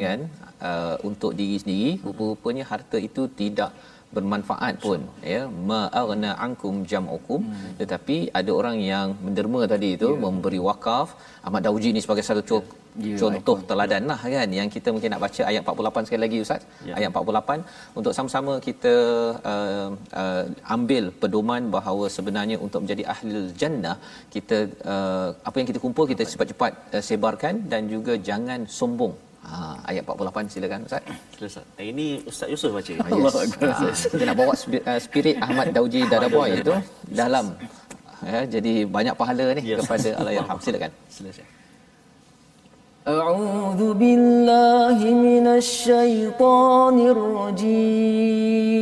[0.05, 0.21] kan
[0.69, 3.71] uh, untuk diri sendiri rupa-rupanya harta itu tidak
[4.15, 5.01] bermanfaat pun
[5.33, 7.73] ya ma'arna ankum jam'ukum hmm.
[7.81, 10.21] tetapi ada orang yang menderma tadi itu yeah.
[10.25, 11.09] memberi wakaf
[11.47, 12.43] Ahmad Dauji ni sebagai satu
[13.05, 13.17] yeah.
[13.21, 13.67] contoh yeah.
[13.69, 16.97] teladan lah kan yang kita mungkin nak baca ayat 48 sekali lagi ustaz yeah.
[16.99, 18.93] ayat 48 untuk sama-sama kita
[19.53, 19.89] uh,
[20.21, 20.43] uh,
[20.75, 23.97] ambil pedoman bahawa sebenarnya untuk menjadi ahli jannah
[24.35, 24.59] kita
[24.93, 29.15] uh, apa yang kita kumpul kita cepat-cepat uh, sebarkan dan juga jangan sombong
[29.48, 31.02] Ha, ayat 48 silakan Ustaz.
[31.32, 31.64] Silakan.
[31.80, 32.92] Eh, ini Ustaz Yusuf baca.
[33.00, 33.32] Ah, yes.
[33.32, 36.74] ha, kita nak bawa uh, spirit Ahmad Dauji Dadaboy itu
[37.08, 37.56] dalam
[38.20, 39.80] ya, jadi banyak pahala ni yes.
[39.86, 40.92] kepada Allah yang silakan.
[41.08, 41.46] Silakan.
[43.08, 48.78] أعوذ بالله من الشيطان الرجيم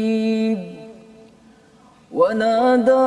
[2.10, 3.06] ونادى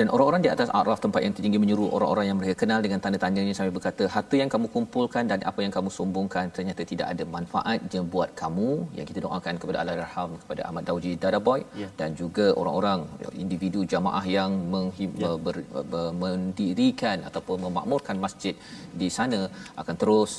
[0.00, 3.18] Dan orang-orang di atas Araf tempat yang tinggi menyuruh orang-orang yang mereka kenal dengan tanda
[3.24, 7.24] tanyanya sambil berkata, harta yang kamu kumpulkan dan apa yang kamu sombongkan ternyata tidak ada
[7.34, 8.68] manfaatnya buat kamu.
[8.98, 11.88] Yang kita doakan kepada Allah Raham, kepada Ahmad Dauji Dadaboy ya.
[12.00, 13.00] dan juga orang-orang
[13.44, 15.36] individu jamaah yang menghib- ya.
[15.46, 15.56] ber,
[15.92, 18.56] ber, mendirikan ataupun memakmurkan masjid
[19.02, 19.40] di sana
[19.82, 20.32] akan terus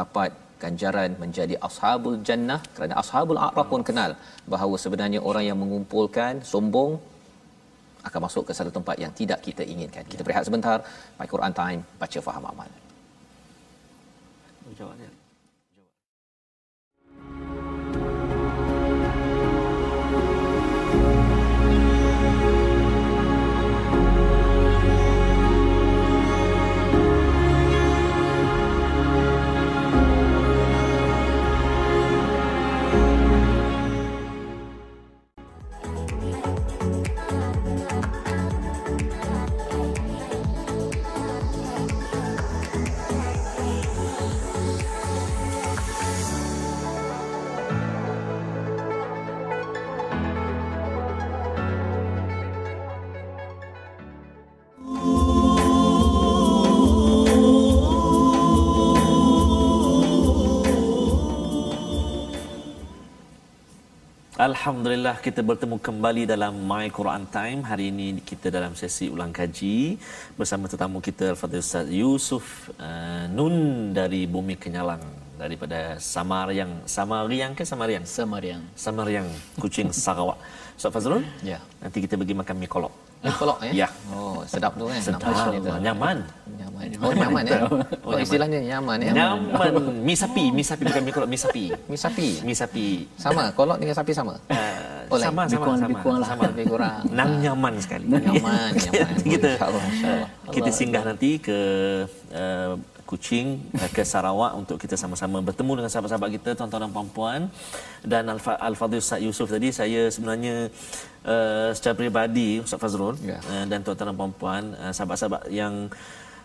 [0.00, 0.30] dapat
[0.62, 4.12] ganjaran menjadi ashabul jannah kerana ashabul a'raf pun kenal
[4.54, 6.92] bahawa sebenarnya orang yang mengumpulkan sombong
[8.06, 10.06] akan masuk ke satu tempat yang tidak kita inginkan.
[10.06, 10.82] Kita berehat sebentar.
[11.18, 12.68] My Quran Time, baca faham amal.
[14.78, 15.17] Jawabnya.
[64.38, 67.66] Alhamdulillah kita bertemu kembali dalam My Quran Time.
[67.66, 69.98] Hari ini kita dalam sesi ulang kaji
[70.38, 75.02] bersama tetamu kita Al-Fadhil Ustaz Yusuf uh, Nun dari Bumi Kenyalang
[75.34, 76.86] daripada Samariang.
[76.86, 78.06] Samariang ke Samariang?
[78.06, 78.62] Samariang.
[78.78, 79.26] Samariang,
[79.58, 80.38] Kuching Sarawak.
[80.78, 81.26] Ustaz Fazrul?
[81.42, 81.58] Ya.
[81.82, 83.07] Nanti kita bagi makan mie kolok.
[83.18, 83.72] Eh, kolok ya?
[83.84, 83.88] Ya.
[84.14, 85.02] Oh, sedap tu kan.
[85.02, 85.32] Sedap, tu.
[85.82, 86.22] nyaman.
[86.54, 86.86] Nyaman.
[87.02, 87.58] Oh, nyaman ya.
[88.06, 89.12] Oh, istilahnya nyaman ya.
[89.12, 89.72] Nyaman.
[90.06, 91.64] Mi sapi, mi sapi bukan mi kolok, mi sapi.
[91.90, 92.28] Mi sapi.
[92.46, 92.86] Mi sapi.
[93.18, 94.38] Sama, kolok dengan sapi sama.
[94.46, 96.28] Uh, Oh, sama, sama, sama, lebih kurang lah.
[96.28, 96.42] sama.
[96.52, 97.00] Lebih kurang.
[97.08, 98.04] Nang nyaman sekali.
[98.12, 99.14] Nyaman, nyaman.
[99.32, 99.50] kita
[100.52, 101.58] kita singgah nanti ke
[102.36, 102.76] uh,
[103.08, 103.46] Kuching
[103.96, 107.40] ke Sarawak untuk kita sama-sama bertemu dengan sahabat-sahabat kita tuan-tuan dan puan-puan
[108.04, 110.68] dan Al- Al-Fadhil Ustaz Yusof tadi saya sebenarnya
[111.24, 113.40] uh, secara peribadi Ustaz Fazrul Ya.
[113.48, 115.88] uh, dan tuan-tuan dan puan-puan uh, sahabat-sahabat yang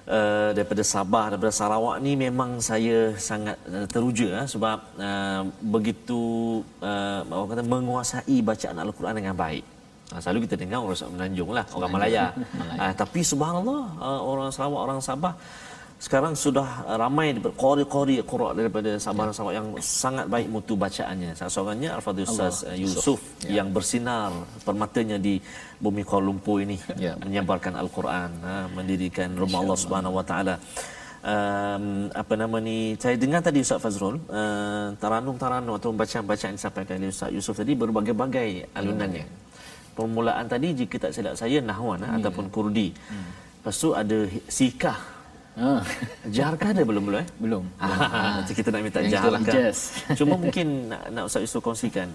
[0.03, 6.59] Uh, daripada Sabah daripada Sarawak ni memang saya sangat uh, teruja uh, sebab uh, begitu
[6.83, 9.63] uh, orang kata menguasai bacaan al-Quran dengan baik.
[10.11, 12.25] Uh, selalu kita dengar orang Menanjung lah, orang Malaya.
[12.35, 15.39] Uh, tapi subhanallah uh, orang Sarawak, orang Sabah
[16.03, 17.31] sekarang sudah ramai
[17.63, 21.31] qori-qori Quran daripada Sarawak yang sangat baik mutu bacaannya.
[21.31, 24.35] Salah seorangnya Al-Fadhil Ustaz uh, Yusuf yang bersinar
[24.67, 25.39] permatanya di
[25.79, 27.15] bumi Kuala Lumpur ini Ya.
[27.15, 30.55] menyebarkan al-Quran, ha, mendirikan rumah Allah Subhanahu Wa Taala.
[31.23, 37.15] Um, apa nama ni saya dengar tadi Ustaz Fazrul uh, taranum-taranum atau bacaan-bacaan disampaikan oleh
[37.15, 39.23] Ustaz Yusuf tadi berbagai-bagai alunannya.
[39.95, 42.91] Permulaan tadi jika tak silap saya nahwan ha, ataupun kurdi.
[42.91, 45.12] Lepas tu ada sikah.
[45.53, 45.85] Ha.
[46.33, 47.27] Jarkah ada belum belum eh?
[47.37, 47.63] Belum.
[47.77, 49.53] Ah, nanti kita nak minta Yang itulah jarkah.
[49.53, 49.79] jazz.
[50.17, 52.09] Cuma mungkin nak, nak Ustaz Yusuf kongsikan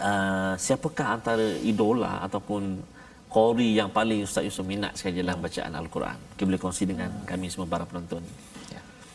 [0.00, 2.80] uh, siapakah antara idola ataupun
[3.28, 6.16] qori yang paling Ustaz Yusuf minat sekali dalam bacaan Al-Quran.
[6.34, 8.24] Kita boleh kongsi dengan kami semua para penonton.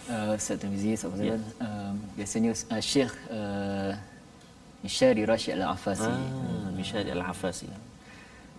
[0.06, 3.98] Uh, Ustaz Tirmizi, Ustaz Fazlan, um, biasanya uh, Syekh uh,
[4.86, 6.06] Syari Rashid Al-Afasi.
[6.06, 7.66] Ah, Mishari Al-Hafasi.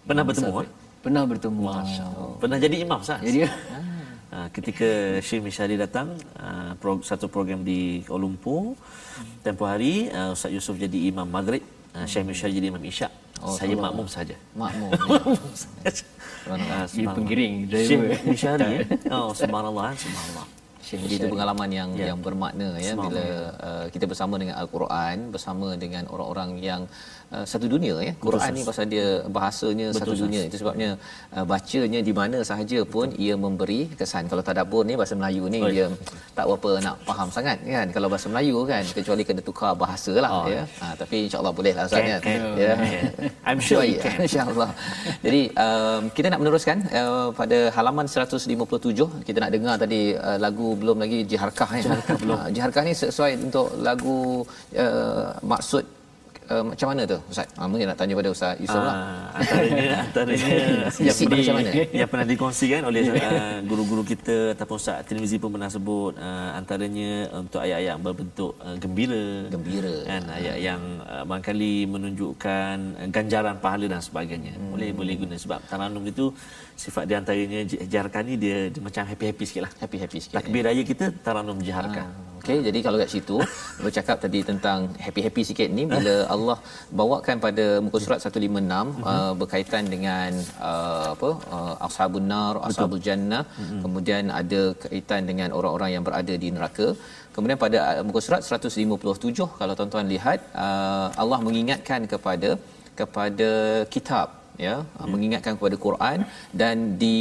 [0.02, 0.66] Pernah bertemu kan?
[1.06, 1.62] Pernah bertemu.
[2.42, 3.22] Pernah jadi imam sah?
[3.22, 3.95] Jadi Ah,
[4.50, 8.74] ketika Syekh Mishari datang ah, pro, satu program di Kuala Lumpur
[9.46, 11.62] tempoh hari ah, Ustaz Yusuf jadi imam maghrib
[11.94, 13.12] ah, Syekh Mishari jadi imam isyak.
[13.44, 14.34] Oh, saya makmum saja.
[14.56, 14.90] Makmum.
[16.46, 18.14] Ah, Dia penggiring, driver.
[18.14, 20.46] Syekh Mishari oh subhanallah subhanallah.
[20.86, 22.14] Jadi itu pengalaman yang Ya.
[22.14, 23.26] yang bermakna ya bila
[23.58, 26.86] uh, kita bersama dengan al-Quran bersama dengan orang-orang yang uh,
[27.52, 28.12] satu dunia ya.
[28.22, 30.22] Quran ni pasal dia bahasanya Betul, satu Sas.
[30.22, 30.42] dunia.
[30.46, 30.88] Itu sebabnya
[31.34, 34.30] uh, bacanya di mana sahaja pun ia memberi kesan.
[34.30, 35.74] Kalau tadabbur ni bahasa Melayu ni Betul.
[35.74, 35.86] dia
[36.38, 37.86] tak berapa nak faham sangat kan.
[37.90, 40.62] Kalau bahasa Melayu kan kecuali kena tukar bahasa lah Oh, ya.
[40.80, 42.64] Ha, tapi insya-Allah boleh lah Ustaz Can, ya.
[42.68, 42.74] Ya.
[43.48, 44.16] I'm sure you Baik, can.
[44.26, 44.70] InsyaAllah.
[45.24, 48.52] Jadi um, kita nak meneruskan uh, pada halaman 157
[49.26, 51.82] kita nak dengar tadi uh, lagu belum lagi Jiharkah ya.
[51.90, 52.36] Jiharkah belum.
[52.38, 54.44] Uh, Jiharkah ni sesuai untuk lagu
[54.78, 55.95] uh, maksud
[56.48, 57.46] uh, macam mana tu Ustaz?
[57.54, 58.94] Uh, mungkin nak tanya pada Ustaz Yusof lah.
[58.94, 60.46] Ah, antaranya antaranya
[60.88, 61.70] Isi yang pernah, macam mana?
[62.00, 67.10] yang pernah dikongsikan oleh uh, guru-guru kita ataupun Ustaz Tirmizi pun pernah sebut uh, antaranya
[67.34, 69.94] untuk ayat-ayat yang berbentuk uh, gembira Gembira.
[70.04, 74.72] kan ayat yang uh, barangkali menunjukkan uh, ganjaran pahala dan sebagainya Hmm.
[74.72, 76.32] boleh boleh guna sebab taranum itu
[76.84, 77.60] sifat di antaranya
[77.92, 79.72] jaharkan ni dia, dia macam happy-happy sikit lah.
[79.82, 80.36] Happy-happy sikit.
[80.38, 82.08] takbir raya kita taranum jaharkan
[82.46, 83.36] Okey, jadi kalau kat situ
[83.84, 86.56] bercakap tadi tentang happy-happy sikit ni bila Allah
[86.98, 90.30] bawakan pada muka surat 156 uh, berkaitan dengan
[90.68, 93.42] uh, apa uh, ashabun nar, ashabul jannah,
[93.84, 96.88] kemudian ada kaitan dengan orang-orang yang berada di neraka.
[97.34, 102.50] Kemudian pada uh, muka surat 157 kalau tuan-tuan lihat uh, Allah mengingatkan kepada
[103.00, 103.50] kepada
[103.96, 105.08] kitab ya yeah.
[105.12, 106.18] mengingatkan kepada Quran.
[106.60, 107.18] Dan di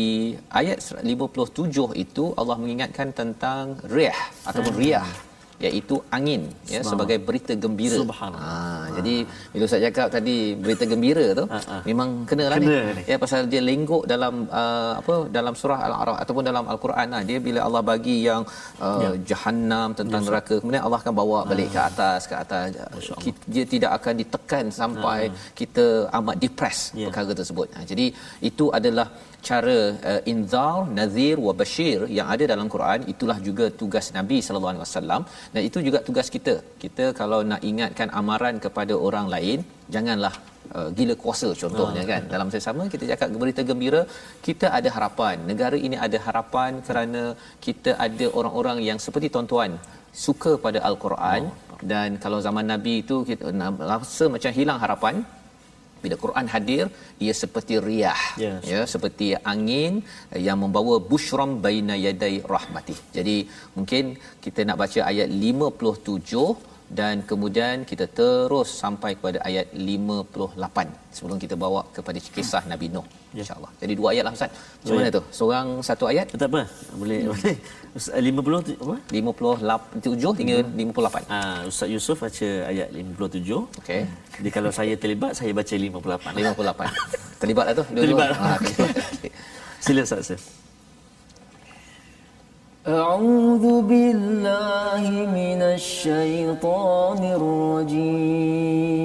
[0.61, 4.19] ayat 57 itu Allah mengingatkan tentang riyah
[4.49, 5.07] ataupun riyah
[5.65, 6.41] iaitu angin
[6.73, 7.95] ya sebagai berita gembira.
[8.01, 8.55] Subhanallah.
[8.55, 9.15] Ha, jadi
[9.53, 11.45] bila Ustaz cakap tadi berita gembira tu
[11.89, 12.95] memang kenalah Kena ni.
[12.97, 13.03] ni.
[13.11, 17.21] Ya pasal dia lenggok dalam uh, apa dalam surah Al-A'raf ataupun dalam Al-Quran lah.
[17.29, 18.43] Dia bila Allah bagi yang
[18.87, 19.11] uh, Ya.
[19.31, 22.65] jahannam tentang neraka kemudian Allah akan bawa balik ke atas ke atas.
[23.23, 25.19] Kita, dia tidak akan ditekan sampai
[25.59, 25.85] kita
[26.19, 27.07] amat depres Ya.
[27.07, 27.67] perkara tersebut.
[27.75, 28.05] Ha, jadi
[28.49, 29.07] itu adalah
[29.47, 29.77] cara
[30.11, 34.85] uh, inzar, nazir wa bashir yang ada dalam Quran itulah juga tugas Nabi sallallahu alaihi
[34.87, 35.21] wasallam
[35.53, 36.55] dan itu juga tugas kita.
[36.83, 39.59] Kita kalau nak ingatkan amaran kepada orang lain
[39.95, 40.33] janganlah
[40.77, 42.23] uh, gila kuasa contohnya kan.
[42.33, 44.01] Dalam masa sama kita cakap berita gembira,
[44.47, 45.35] kita ada harapan.
[45.51, 47.23] Negara ini ada harapan kerana
[47.67, 49.73] kita ada orang-orang yang seperti tuan-tuan
[50.25, 51.41] suka pada al-Quran
[51.91, 53.51] dan kalau zaman Nabi itu kita
[53.93, 55.15] rasa macam hilang harapan
[56.05, 56.83] bila Quran hadir
[57.25, 58.61] ia seperti riyah Yes.
[58.73, 59.93] ya seperti angin
[60.47, 62.95] yang membawa bushram baina yaday rahmati.
[63.17, 63.37] Jadi
[63.75, 64.05] mungkin
[64.45, 71.55] kita nak baca ayat 57 dan kemudian kita terus sampai kepada ayat 58 sebelum kita
[71.63, 73.05] bawa kepada kisah Nabi Nuh
[73.39, 73.71] insyaallah.
[73.81, 74.51] Jadi dua ayat lah Ustaz.
[74.81, 75.21] Macam mana tu?
[75.37, 76.61] Seorang satu ayat tak apa
[77.01, 77.55] boleh boleh
[77.94, 81.26] 50 tu apa 57 hingga 58.
[81.26, 83.66] Ah, Ustaz Yusuf baca ayat 57.
[83.82, 84.06] Okey.
[84.38, 86.38] Jadi kalau saya terlibat, saya baca 58.
[86.38, 86.86] 58.
[87.42, 88.06] terlibat lah tu dua-dua.
[88.06, 88.30] Terlibat.
[88.38, 88.94] Ha, terlibat.
[89.18, 89.34] Okey.
[89.82, 90.38] Sila Ustaz.
[92.80, 99.02] أعوذ بالله من الشيطان الرجيم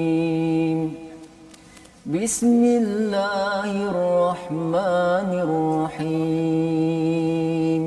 [2.08, 7.82] بسم الله الرحمن الرحيم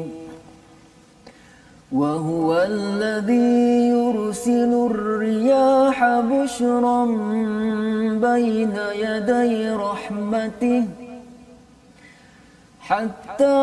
[1.95, 7.05] وهو الذي يرسل الرياح بشرا
[8.27, 10.85] بين يدي رحمته
[12.81, 13.61] حتى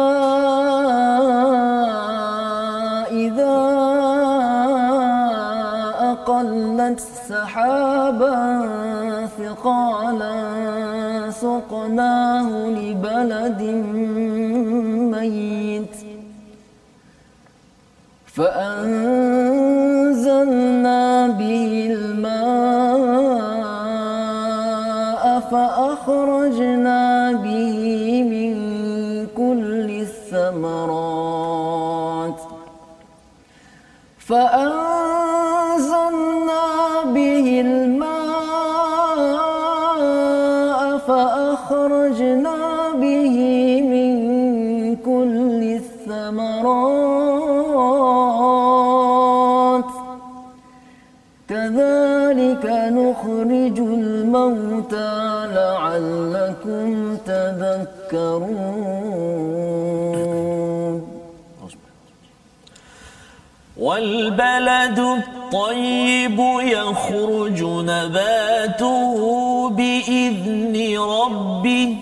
[3.11, 3.57] إذا
[6.11, 8.39] أقلت سحابا
[9.37, 10.35] ثقالا
[11.31, 13.61] سقناه لبلد
[15.11, 15.95] ميت
[18.35, 19.27] فأنزلنا
[21.27, 22.83] به الماء
[25.39, 27.81] فأخرجنا به
[28.23, 28.53] من
[29.35, 31.21] كل الثمرات.
[34.19, 34.80] فأنزلنا
[54.35, 58.61] الموتى لعلكم تذكرون.
[63.77, 69.19] والبلد الطيب يخرج نباته
[69.69, 71.97] بإذن ربه.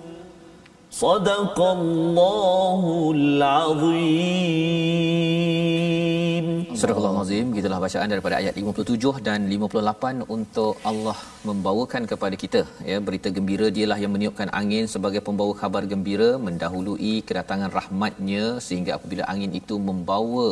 [0.90, 4.95] صدق الله العظيم.
[6.80, 11.16] Surah Al-Azim gitulah bacaan daripada ayat 57 dan 58 untuk Allah
[11.48, 12.60] membawakan kepada kita.
[12.90, 18.92] Ya berita gembira dialah yang meniupkan angin sebagai pembawa kabar gembira mendahului kedatangan rahmatnya sehingga
[18.98, 20.48] apabila angin itu membawa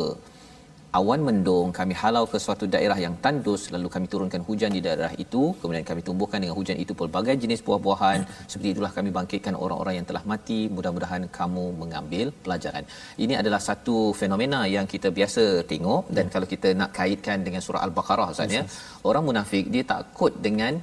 [0.99, 5.11] awan mendung kami halau ke suatu daerah yang tandus lalu kami turunkan hujan di daerah
[5.23, 8.19] itu kemudian kami tumbuhkan dengan hujan itu pelbagai jenis buah-buahan.
[8.51, 10.59] Seperti itulah kami bangkitkan orang-orang yang telah mati.
[10.75, 12.83] Mudah-mudahan kamu mengambil pelajaran.
[13.23, 16.03] Ini adalah satu fenomena yang kita biasa tengok.
[16.17, 18.63] Dan kalau kita nak kaitkan dengan surah al-baqarah Ustaz ya
[19.09, 20.73] orang munafik dia takut dengan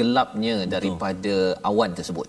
[0.00, 1.36] gelapnya daripada
[1.70, 2.28] awan tersebut.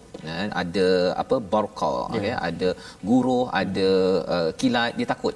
[0.61, 0.87] Ada
[1.23, 1.93] apa barqa
[2.27, 2.69] ya ada
[3.09, 3.89] guruh ada
[4.35, 5.35] uh, kilat dia takut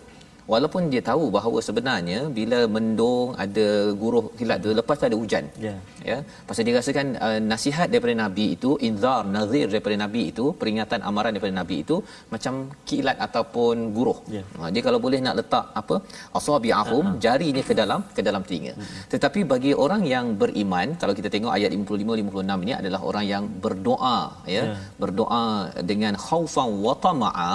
[0.52, 3.68] walaupun dia tahu bahawa sebenarnya bila mendung ada
[4.02, 5.46] guruh kilat tu lepas tu ada hujan.
[5.66, 5.76] Ya.
[6.10, 6.18] ya.
[6.48, 11.32] Pasal dia rasakan uh, nasihat daripada nabi itu inzar nazir daripada nabi itu peringatan amaran
[11.36, 11.98] daripada nabi itu
[12.34, 12.54] macam
[12.90, 14.20] kilat ataupun guruh.
[14.38, 14.44] Ya.
[14.60, 15.98] ha, dia kalau boleh nak letak apa?
[16.40, 18.76] Asabi'ahum jarinya ke dalam ke dalam telinga.
[19.14, 23.44] Tetapi bagi orang yang beriman kalau kita tengok ayat 55 56 ini adalah orang yang
[23.66, 24.20] berdoa
[24.58, 24.64] ya.
[24.64, 24.76] Ya.
[25.02, 25.46] berdoa
[25.92, 27.54] dengan khaufan wa tama'a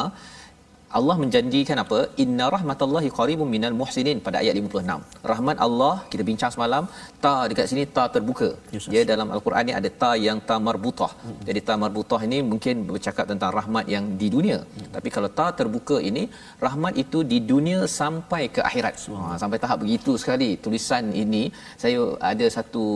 [0.97, 1.99] Allah menjanjikan apa?
[2.23, 6.85] Inna rahmatallahi qaribun minal muhsinin pada ayat 56 rahmat Allah kita bincang semalam
[7.25, 8.49] ta dekat sini ta terbuka.
[8.75, 11.13] Yes, dia dalam al-Quran ni ada ta yang ta marbutah.
[11.49, 14.59] Jadi ta marbutah ini mungkin bercakap tentang rahmat yang di dunia.
[14.97, 16.25] Tapi kalau ta terbuka ini
[16.67, 18.95] rahmat itu di dunia sampai ke akhirat.
[19.19, 21.43] Ha, sampai tahap begitu sekali tulisan ini.
[21.85, 22.01] Saya
[22.33, 22.87] ada satu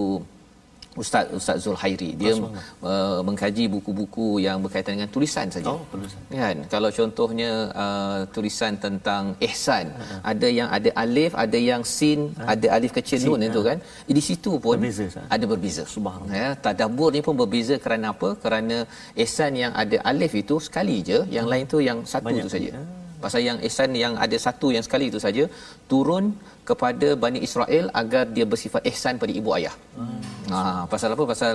[1.00, 5.72] Ustaz Ustaz Zulhairi dia uh, mengkaji buku-buku yang berkaitan dengan tulisan saja.
[5.72, 6.20] Oh, tulisan.
[6.42, 7.50] Kan kalau contohnya
[7.84, 9.88] uh, tulisan tentang ihsan,
[10.32, 12.20] ada yang ada alif, ada yang sin,
[12.54, 13.78] ada alif kecil nun itu kan.
[14.18, 15.82] Di situ pun Berbeza, ada berbeza.
[15.88, 16.36] Subhanallah.
[16.42, 18.36] Ya, tadabbur ni pun berbeza kerana apa?
[18.44, 18.76] Kerana
[19.24, 22.70] ihsan yang ada alif itu sekali je, yang lain tu yang satu Banyak tu saja.
[22.76, 25.44] kali, Pasal yang ihsan yang ada satu yang sekali itu saja
[25.92, 26.24] turun
[26.70, 29.74] kepada Bani Israel agar dia bersifat ihsan pada ibu ayah.
[29.98, 30.20] Hmm.
[30.52, 30.58] Ha,
[30.92, 31.24] pasal apa?
[31.32, 31.54] Pasal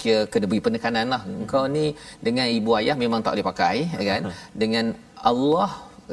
[0.00, 1.22] dia kena beri penekanan lah.
[1.42, 1.86] Engkau ni
[2.26, 3.76] dengan ibu ayah memang tak boleh pakai,
[4.10, 4.22] kan?
[4.62, 4.86] Dengan
[5.30, 5.70] Allah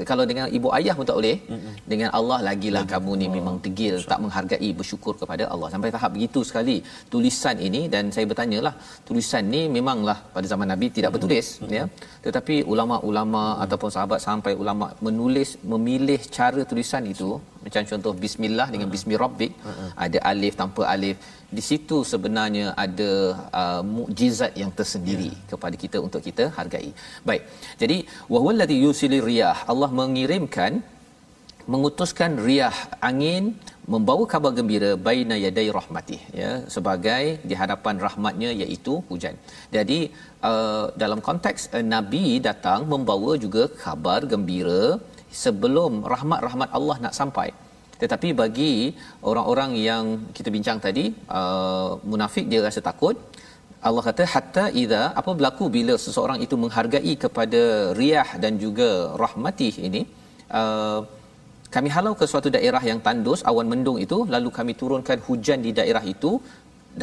[0.09, 1.37] kalau dengan ibu ayah pun tak boleh.
[1.53, 5.67] Mm dengan Allah lagilah kamu ni memang degil tak menghargai bersyukur kepada Allah.
[5.73, 6.77] Sampai tahap begitu sekali
[7.13, 8.73] tulisan ini dan saya bertanyalah
[9.07, 11.83] tulisan ni memanglah pada zaman Nabi tidak bertulis ya.
[12.25, 17.29] Tetapi ulama-ulama ataupun sahabat sampai ulama menulis memilih cara tulisan itu.
[17.65, 19.51] Macam contoh bismillah dengan bismi rabbik.
[20.05, 21.17] Ada alif tanpa alif
[21.57, 23.11] di situ sebenarnya ada
[23.61, 25.47] uh, mukjizat yang tersendiri yeah.
[25.51, 26.89] kepada kita untuk kita hargai
[27.29, 27.43] baik
[27.83, 27.97] jadi
[28.33, 30.73] wahwallazi yusili riyah Allah mengirimkan
[31.71, 32.77] mengutuskan riah
[33.09, 33.43] angin
[33.93, 39.35] membawa kabar gembira baina yaday rahmatih ya sebagai di hadapan rahmatnya iaitu hujan.
[39.75, 39.99] Jadi
[40.49, 44.83] uh, dalam konteks uh, nabi datang membawa juga kabar gembira
[45.43, 47.49] sebelum rahmat-rahmat Allah nak sampai.
[48.03, 48.73] Tetapi bagi
[49.31, 50.05] orang-orang yang
[50.37, 51.05] kita bincang tadi
[51.39, 53.17] uh, munafik dia rasa takut.
[53.87, 57.61] Allah kata hatta idza apa berlaku bila seseorang itu menghargai kepada
[57.99, 58.89] riah dan juga
[59.23, 60.01] rahmatih ini
[60.59, 60.99] uh,
[61.75, 65.71] kami halau ke suatu daerah yang tandus awan mendung itu lalu kami turunkan hujan di
[65.79, 66.31] daerah itu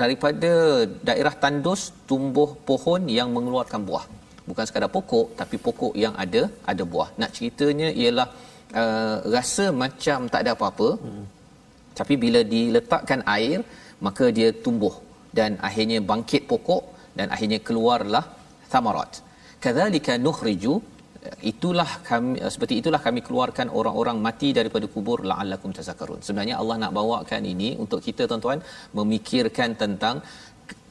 [0.00, 0.52] daripada
[1.08, 4.04] daerah tandus tumbuh pohon yang mengeluarkan buah.
[4.48, 6.42] Bukan sekadar pokok tapi pokok yang ada
[6.72, 7.08] ada buah.
[7.20, 8.28] Nak ceritanya ialah
[9.36, 11.24] rasa macam tak ada apa-apa hmm.
[11.98, 13.58] tapi bila diletakkan air
[14.06, 14.94] maka dia tumbuh
[15.38, 16.82] dan akhirnya bangkit pokok
[17.18, 18.24] dan akhirnya keluarlah
[18.72, 19.12] thamarat.
[19.64, 20.74] Kadzalika nukhriju
[21.50, 26.20] itulah kami eh, seperti itulah kami keluarkan orang-orang mati daripada kubur la'allakum tazakkarun.
[26.26, 28.60] Sebenarnya Allah nak bawakan ini untuk kita tuan-tuan
[28.98, 30.18] memikirkan tentang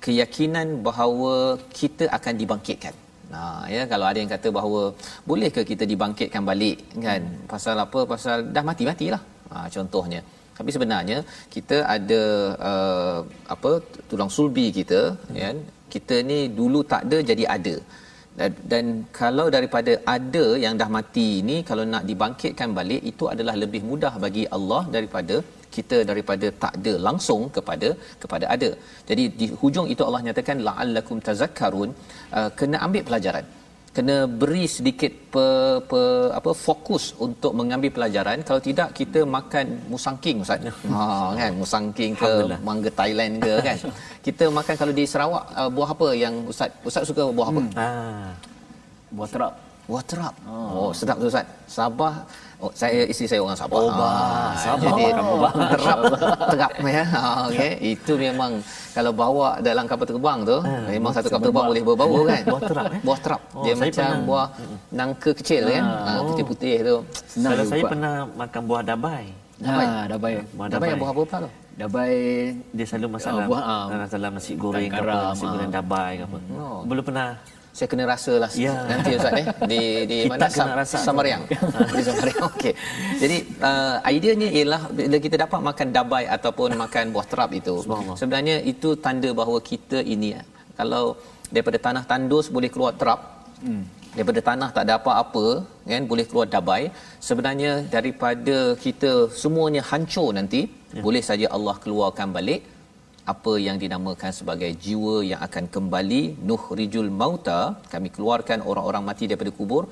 [0.06, 1.36] keyakinan bahawa
[1.80, 2.96] kita akan dibangkitkan
[3.34, 4.82] Nah, ya kalau ada yang kata bahawa
[5.30, 6.78] boleh ke kita dibangkitkan balik
[7.08, 7.22] kan?
[7.54, 8.00] Pasal apa?
[8.14, 9.22] Pasal dah mati-matilah.
[9.52, 10.22] Ha, contohnya.
[10.58, 11.18] Tapi sebenarnya
[11.56, 12.22] kita ada
[12.72, 13.20] uh,
[13.56, 13.72] apa
[14.10, 15.38] tulang sulbi kita, hmm.
[15.44, 15.56] kan?
[15.94, 17.76] Kita ni dulu tak ada jadi ada
[18.40, 18.86] dan, dan
[19.20, 24.14] kalau daripada ada yang dah mati ini kalau nak dibangkitkan balik itu adalah lebih mudah
[24.26, 25.36] bagi Allah daripada
[25.76, 27.90] kita daripada tak ada langsung kepada
[28.24, 28.70] kepada ada.
[29.10, 31.90] Jadi di hujung itu Allah nyatakan la'allakum tazakkarun.
[32.38, 33.46] Uh, kena ambil pelajaran.
[33.98, 35.46] Kena beri sedikit pe,
[35.92, 36.02] pe,
[36.40, 38.38] apa fokus untuk mengambil pelajaran.
[38.48, 40.68] Kalau tidak kita makan musangking ustaz.
[40.94, 41.06] Ha
[41.40, 41.52] kan?
[41.62, 42.32] Musangking ke
[42.68, 43.78] mangga Thailand ke kan?
[44.28, 47.62] Kita makan kalau di Sarawak uh, buah apa yang ustaz ustaz suka buah apa?
[47.66, 47.74] Hmm.
[47.80, 47.88] ha
[49.18, 49.54] buah terap.
[49.90, 50.36] Buah terap.
[50.46, 51.48] Oh, oh sedap tu ustaz.
[51.78, 52.14] Sabah
[52.60, 53.80] Oh, saya isteri saya orang Sabah.
[53.80, 54.92] Oh, ah, Sabah.
[54.92, 55.34] Jadi kamu
[55.80, 56.00] terap
[56.52, 57.04] terap ya.
[57.08, 57.72] Ha, okey.
[57.96, 58.60] Itu memang
[58.92, 62.44] kalau bawa dalam kapal terbang tu, eh, memang satu kapal terbang boleh berbau kan.
[62.44, 63.00] Buah terap eh.
[63.00, 63.42] Buah terap.
[63.56, 64.28] Oh, Dia macam pernah.
[64.28, 64.48] buah
[64.92, 65.84] nangka kecil kan.
[65.88, 66.96] Ha, putih-putih tu.
[67.32, 69.26] Senang kalau saya pernah makan buah dabai.
[69.56, 69.86] Dabai.
[69.88, 70.34] Ha, dabai.
[70.52, 70.88] Buah dabai.
[70.92, 71.50] dabai buah apa pula tu?
[71.80, 72.14] Dabai
[72.76, 73.48] dia selalu masalah.
[73.48, 76.38] Oh, buah, uh, dalam nasi goreng ke apa, nasi goreng dabai ke apa.
[76.60, 76.84] Oh.
[76.84, 77.40] Belum pernah
[77.78, 78.74] saya kena rasalah ya.
[78.92, 81.44] nanti ustaz eh di di kita mana Sam, rasa Samariang
[81.98, 82.74] di Samariang okey
[83.22, 83.38] jadi
[83.70, 87.76] uh, ideanya ialah bila kita dapat makan dabai ataupun makan buah terap itu
[88.22, 90.32] sebenarnya itu tanda bahawa kita ini
[90.80, 91.06] kalau
[91.54, 93.20] daripada tanah tandus boleh keluar terap
[93.68, 93.84] hmm.
[94.16, 95.46] daripada tanah tak ada apa-apa
[95.92, 96.84] kan boleh keluar dabai
[97.30, 99.12] sebenarnya daripada kita
[99.44, 100.62] semuanya hancur nanti
[100.98, 101.04] ya.
[101.06, 102.62] boleh saja Allah keluarkan balik
[103.34, 107.60] apa yang dinamakan sebagai jiwa yang akan kembali nuhrijul mauta
[107.94, 109.84] kami keluarkan orang-orang mati daripada kubur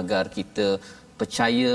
[0.00, 0.68] agar kita
[1.20, 1.74] percaya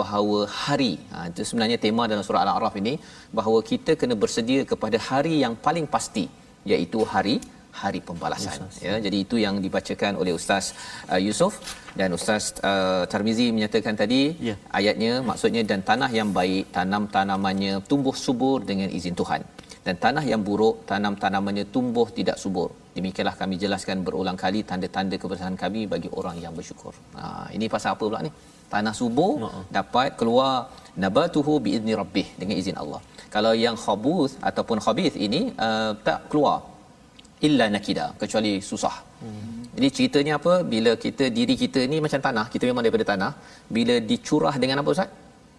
[0.00, 2.94] bahawa hari ha, itu sebenarnya tema dalam surah al-a'raf ini
[3.38, 6.24] bahawa kita kena bersedia kepada hari yang paling pasti
[6.72, 7.36] iaitu hari
[7.80, 8.84] hari pembalasan Yusuf.
[8.86, 10.64] ya jadi itu yang dibacakan oleh ustaz
[11.12, 11.54] uh, Yusof
[12.00, 14.54] dan ustaz uh, Tarmizi menyatakan tadi ya.
[14.78, 19.42] ayatnya maksudnya dan tanah yang baik tanam tanamannya tumbuh subur dengan izin Tuhan
[19.88, 22.68] dan tanah yang buruk tanam tanamannya tumbuh tidak subur.
[22.96, 26.92] Demikianlah kami jelaskan berulang kali tanda-tanda kebersihan kami bagi orang yang bersyukur.
[27.18, 27.22] Ha,
[27.56, 28.32] ini pasal apa pula ni?
[28.72, 29.64] Tanah subur uh-huh.
[29.76, 30.52] dapat keluar
[31.04, 33.00] nabatuhu biizni rabbih dengan izin Allah.
[33.34, 36.58] Kalau yang khabus ataupun khabith ini uh, tak keluar.
[37.46, 38.96] Illa nakida kecuali susah.
[39.24, 39.62] Hmm.
[39.74, 40.54] jadi ceritanya apa?
[40.72, 43.32] Bila kita diri kita ni macam tanah kita memang daripada tanah
[43.76, 45.10] bila dicurah dengan apa ustaz?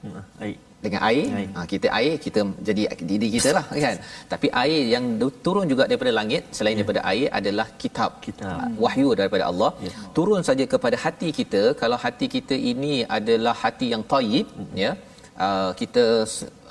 [0.04, 0.24] Hmm.
[0.46, 1.50] air dengan air, air.
[1.56, 3.98] Ha, kita air kita jadi diri kita lah kan
[4.34, 5.06] tapi air yang
[5.46, 6.80] turun juga daripada langit selain yeah.
[6.82, 10.06] daripada air adalah kitab kitab ha, wahyu daripada Allah yeah.
[10.18, 14.80] turun saja kepada hati kita kalau hati kita ini adalah hati yang tayyib mm-hmm.
[14.84, 14.92] ya
[15.48, 16.06] uh, kita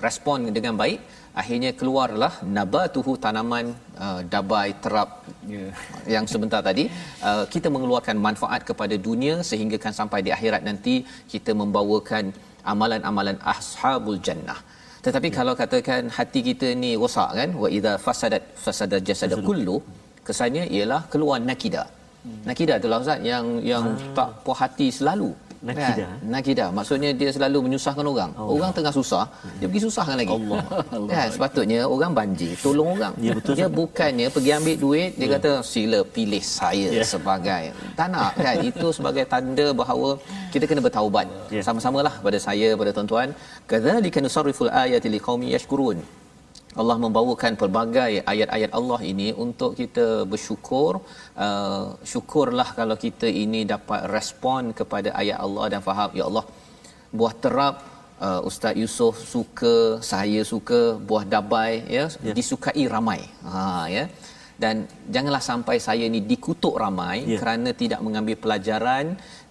[0.06, 1.00] respon dengan baik
[1.40, 3.66] akhirnya keluarlah nabatuhu tanaman
[4.04, 5.10] uh, dabai terap
[5.54, 5.70] yeah.
[6.14, 6.84] yang sebentar tadi
[7.28, 10.94] uh, kita mengeluarkan manfaat kepada dunia sehingga kan sampai di akhirat nanti
[11.34, 12.24] kita membawakan
[12.72, 14.58] amalan-amalan ashabul jannah
[15.06, 19.76] tetapi kalau katakan hati kita ni rosak kan wa idza fasadat fasada jasad kullu
[20.28, 21.84] kesannya ialah keluar nakida
[22.24, 22.40] hmm.
[22.48, 24.14] nakida itulah ustaz yang yang hmm.
[24.18, 26.06] tak puas hati selalu Nakidah.
[26.06, 26.30] Kan?
[26.32, 26.68] Nakidah.
[26.70, 28.30] Maksudnya dia selalu menyusahkan orang.
[28.38, 28.52] Allah.
[28.54, 29.24] Orang tengah susah,
[29.58, 30.30] dia pergi susahkan lagi.
[30.38, 30.62] Allah.
[31.10, 31.26] Kan?
[31.34, 33.12] Sepatutnya orang banjir, tolong orang.
[33.18, 33.78] Ya, betul, dia Ustaz.
[33.80, 35.32] bukannya pergi ambil duit, dia Ya.
[35.34, 37.04] kata sila pilih saya Ya.
[37.12, 37.62] sebagai.
[37.98, 38.54] Tak nak kan?
[38.70, 40.08] Itu sebagai tanda bahawa
[40.54, 41.26] kita kena bertaubat.
[41.50, 41.62] Ya.
[41.66, 43.34] Sama-samalah pada saya, pada tuan-tuan.
[43.66, 45.98] Kadzalika nusarriful ayati liqaumin yashkurun.
[46.80, 50.92] Allah membawakan pelbagai ayat-ayat Allah ini untuk kita bersyukur.
[51.46, 56.44] Uh, syukurlah kalau kita ini dapat respon kepada ayat Allah dan faham, ya Allah,
[57.18, 57.76] buah terap
[58.26, 59.74] uh, Ustaz Yusof suka,
[60.12, 62.32] saya suka, buah dabai ya, Ya.
[62.38, 63.20] disukai ramai.
[63.52, 63.62] Ha
[63.96, 64.04] ya.
[64.62, 64.76] Dan
[65.14, 67.38] janganlah sampai saya ni dikutuk ramai Ya.
[67.40, 69.06] kerana tidak mengambil pelajaran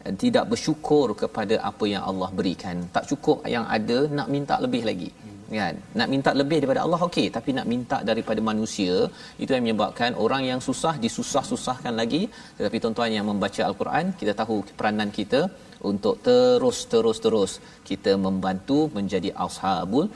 [0.06, 2.76] eh, tidak bersyukur kepada apa yang Allah berikan.
[2.96, 5.10] Tak cukup yang ada nak minta lebih lagi.
[5.48, 5.76] Kan?
[6.00, 8.96] Nak minta lebih daripada Allah okey, tapi nak minta daripada manusia
[9.44, 12.22] itu yang menyebabkan orang yang susah disusah-susahkan lagi.
[12.58, 15.42] Tetapi tuan-tuan yang membaca al-Quran, kita tahu peranan kita
[15.90, 17.52] untuk terus terus terus
[17.90, 20.08] kita membantu menjadi ashabul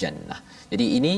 [0.00, 0.40] jannah.
[0.72, 1.14] Jadi ini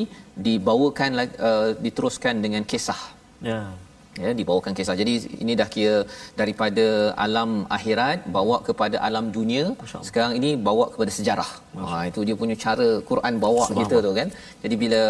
[0.47, 1.11] dibawakan
[1.49, 3.03] uh, diteruskan dengan kisah
[3.49, 3.73] Ya.
[4.19, 6.03] Ya dibawakan kisah jadi ini dah kira
[6.41, 9.71] daripada alam akhirat bawa kepada alam dunia
[10.09, 14.29] sekarang ini bawa kepada sejarah ha itu dia punya cara Quran bawa kita tu kan
[14.67, 15.03] jadi bila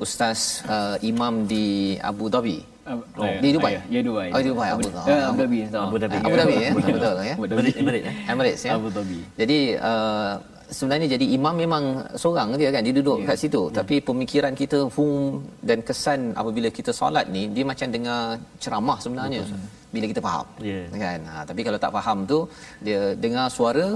[0.00, 1.66] ustaz uh, imam di
[2.00, 4.30] Abu Dhabi Oh, di Dubai Ya, Dubai.
[4.30, 5.58] oh di Dubai Abu, Abu, eh, Abu Dhabi.
[5.66, 6.16] Abu Dhabi.
[6.22, 6.92] Abu Dhabi ya Abu Dhabi.
[6.94, 8.30] betul ya Dhabi.
[8.30, 9.18] Emirates ya Abu Dhabi.
[9.34, 10.32] jadi uh,
[10.78, 11.84] sebenarnya jadi imam memang
[12.22, 13.28] seorang dia kan dia duduk yeah.
[13.28, 13.76] kat situ yeah.
[13.78, 18.20] tapi pemikiran kita fum dan kesan apabila kita solat ni dia macam dengar
[18.62, 19.64] ceramah sebenarnya Betul,
[19.94, 20.80] bila kita faham Ya.
[21.04, 22.38] kan ha, tapi kalau tak faham tu
[22.86, 23.86] dia dengar suara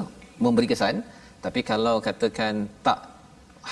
[0.45, 0.97] memberi kesan
[1.45, 2.55] tapi kalau katakan
[2.87, 3.11] tak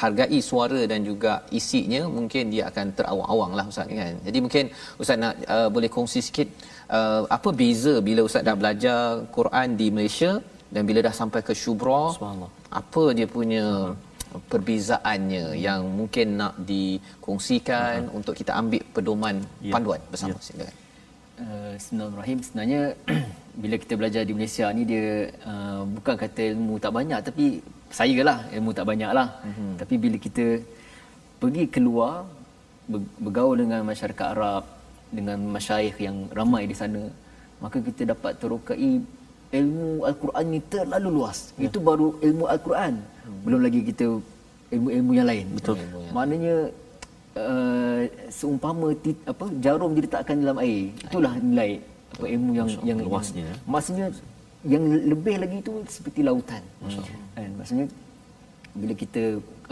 [0.00, 4.14] hargai suara dan juga isinya mungkin dia akan terawang-awang lah Ustaz kan.
[4.26, 4.64] Jadi mungkin
[5.00, 6.48] Ustaz nak uh, boleh kongsi sikit
[6.92, 9.00] uh, apa beza bila Ustaz dah belajar
[9.36, 10.32] Quran di Malaysia
[10.68, 12.50] dan bila dah sampai ke Shubra Subhanallah.
[12.70, 13.64] apa dia punya
[14.52, 19.72] perbezaannya yang mungkin nak dikongsikan untuk kita ambil pedoman Ya.
[19.72, 20.44] panduan bersama Ya.
[20.44, 20.76] silakan.
[21.38, 22.38] Uh, Bismillahirrahmanirrahim.
[22.44, 22.80] Sebenarnya
[23.62, 25.06] bila kita belajar di Malaysia ni dia
[25.46, 27.44] uh, bukan kata ilmu tak banyak tapi
[27.88, 29.28] saya lah ilmu tak banyak lah.
[29.46, 29.70] Mm-hmm.
[29.80, 30.44] Tapi bila kita
[31.40, 32.26] pergi keluar
[32.90, 34.64] ber- bergaul dengan masyarakat Arab
[35.08, 37.02] dengan masyayikh yang ramai di sana
[37.64, 39.00] maka kita dapat terokai
[39.52, 41.38] ilmu al-Quran ni terlalu luas.
[41.56, 41.68] Ya.
[41.68, 42.94] Itu baru ilmu al-Quran.
[43.00, 43.40] Hmm.
[43.44, 44.06] Belum lagi kita
[44.74, 45.46] ilmu-ilmu yang lain.
[45.56, 45.76] Betul.
[46.12, 46.54] Maknanya
[47.36, 50.92] uh, seumpama tit, apa jarum diletakkan dalam air.
[51.00, 54.06] Itulah nilai apa ilmu yang Masya yang luasnya, yang, maksudnya
[54.64, 56.62] yang lebih lagi itu seperti lautan.
[57.36, 57.86] Kan maksudnya
[58.72, 59.22] bila kita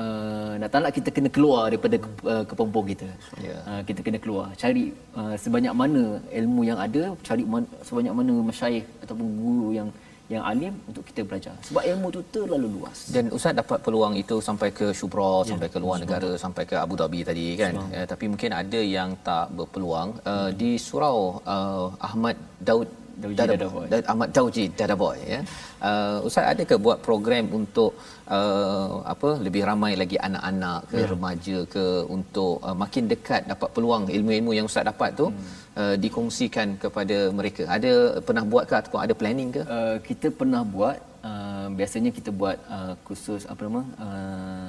[0.05, 3.09] uh, nak tak nak kita kena keluar daripada ke, uh, kepompong kita.
[3.49, 3.59] Ya.
[3.71, 4.85] Uh, kita kena keluar cari
[5.21, 6.05] uh, sebanyak mana
[6.41, 9.91] ilmu yang ada, cari man, sebanyak mana masyayikh ataupun guru yang
[10.35, 11.55] yang alim untuk kita belajar.
[11.67, 12.99] Sebab ilmu tu terlalu luas.
[13.15, 16.75] Dan Ustaz dapat peluang itu sampai ke Shubra, ya, sampai ke luar negara, sampai ke
[16.85, 17.79] Abu Dhabi tadi kan.
[17.95, 22.91] Ya, tapi mungkin ada yang tak berpeluang uh, di surau uh, Ahmad Daud
[23.23, 23.87] Dauji Dada- Dadaboy.
[23.93, 25.41] Da- Ahmad Dauji Dadaboy ya.
[25.89, 27.91] Uh, Ustaz ada ke buat program untuk
[28.37, 31.09] uh, apa lebih ramai lagi anak-anak ke ya.
[31.13, 31.85] remaja ke
[32.17, 35.49] untuk uh, makin dekat dapat peluang ilmu-ilmu yang Ustaz dapat tu hmm.
[35.81, 37.65] uh, dikongsikan kepada mereka.
[37.77, 37.93] Ada
[38.29, 39.63] pernah buat ke ataupun ada planning ke?
[39.77, 40.99] Uh, kita pernah buat
[41.31, 44.66] uh, biasanya kita buat uh, khusus apa nama uh,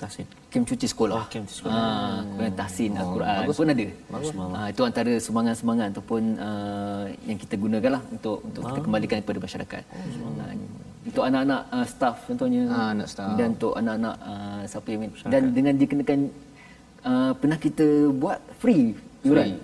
[0.00, 0.24] Tahsin.
[0.48, 1.16] kem cuci sekolah.
[1.20, 1.76] Oh, kem cuci sekolah.
[1.76, 3.56] Ah, kemudian tahsin Oh, Al-Quran bagus.
[3.60, 3.86] pun ada.
[4.08, 4.28] Bagus.
[4.56, 9.82] Ah, itu antara sumbangan-sumbangan ataupun uh, yang kita gunakanlah untuk untuk kita kembalikan kepada masyarakat.
[9.84, 10.52] Ah,
[11.00, 12.62] untuk anak-anak uh, staff contohnya.
[12.72, 13.36] Ah, anak staff.
[13.36, 16.18] Dan untuk anak-anak uh, siapa yang dan dengan dikenakan
[17.04, 17.86] uh, pernah kita
[18.16, 19.60] buat free yuran.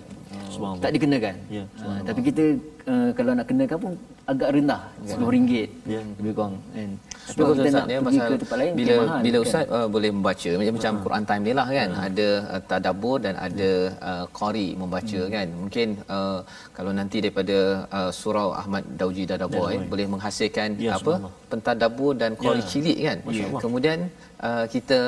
[0.53, 0.83] Subhanallah.
[0.85, 1.35] Tak dikenakan.
[1.49, 2.43] Ya, Ah, tapi kita
[2.85, 3.91] uh, kalau nak kenakan pun
[4.27, 5.51] agak rendah RM10
[5.87, 6.01] Ya.
[6.19, 6.89] lebih kurang kan.
[6.99, 9.45] Tapi Sebab kalau kita nak ya, pergi ke tempat lain bila mahal, bila kan?
[9.45, 13.33] ustaz uh, boleh membaca macam macam Quran time ni lah kan ada uh, tadabbur dan
[13.37, 13.69] ada
[14.01, 15.31] uh, qari membaca Hmm.
[15.31, 16.39] kan mungkin uh,
[16.71, 17.57] kalau nanti daripada
[17.89, 21.13] uh, surau Ahmad Dauji Dadaboy boleh menghasilkan Ya, apa
[21.47, 22.67] pentadabbur dan qari Ya.
[22.67, 23.61] cilik kan Allah.
[23.63, 23.99] kemudian
[24.43, 24.99] uh, kita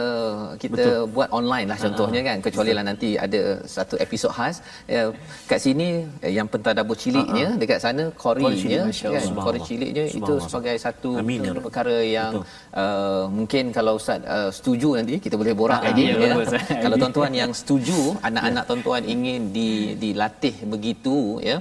[0.64, 2.38] kita buat online lah contohnya kan.
[2.46, 3.42] kecuali lah nanti ada
[3.76, 4.62] satu episod khas.
[4.90, 5.04] Ya,
[5.50, 5.88] kat sini
[6.26, 9.24] eh, yang pentadabbur ciliknya dekat sana Masya kan?
[9.46, 12.82] Qari ciliknya itu sebagai satu Amin, ya perkara yang Betul.
[12.82, 16.06] uh, mungkin kalau ustaz uh, setuju nanti kita boleh borak Ah, lagi.
[16.12, 16.34] ya, ya.
[16.36, 16.50] bagus.
[16.84, 18.00] kalau tuan-tuan yang setuju
[18.30, 19.70] anak-anak tuan-tuan ingin di
[20.04, 21.18] dilatih begitu
[21.50, 21.58] ya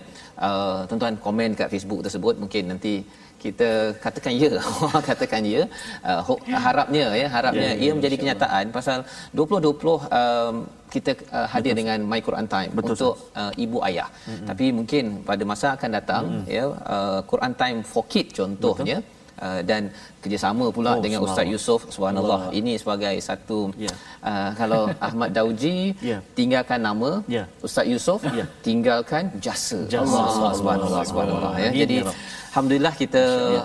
[0.47, 2.35] uh, tuan-tuan komen kat Facebook tersebut.
[2.43, 2.95] Mungkin nanti
[3.43, 3.69] kita
[4.05, 4.51] katakan ya
[5.09, 5.63] katakan ya
[6.11, 6.21] uh,
[6.67, 8.99] harapnya ya harapnya Ya, ya, ia menjadi kenyataan pasal
[9.39, 10.55] 2020 um,
[10.95, 14.47] kita uh, hadir dengan My Quran Time Betul, untuk uh, ibu ayah mm-hmm.
[14.51, 16.57] tapi mungkin pada masa akan datang mm-hmm.
[16.57, 16.65] ya
[16.95, 19.17] uh, Quran Time for Kid contohnya Betul
[19.47, 19.83] uh, dan
[20.23, 21.47] kerjasama pula Oh, dengan Ustaz.
[21.53, 22.59] Yusof subhanallah Allah.
[22.61, 23.93] ini sebagai satu Ya.
[24.31, 25.77] uh, kalau Ahmad Dauji
[26.11, 26.19] Ya.
[26.39, 27.45] tinggalkan nama Ya.
[27.67, 28.47] Ustaz Yusof Ya.
[28.67, 30.03] tinggalkan jasa, Jasa.
[30.03, 30.53] Allah Allah.
[30.59, 32.17] subhanallah subhanallah ya Amin, jadi ya Rab.
[32.59, 33.23] Alhamdulillah kita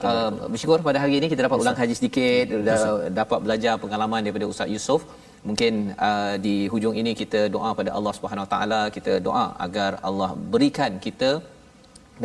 [0.10, 4.46] uh, bersyukur pada hari ini kita dapat ulang kaji sedikit da- dapat belajar pengalaman daripada
[4.52, 5.02] Ustaz Yusof.
[5.50, 5.74] Mungkin
[6.08, 11.02] uh, di hujung ini kita doa pada Allah Subhanahu Taala kita doa agar Allah berikan
[11.06, 11.32] kita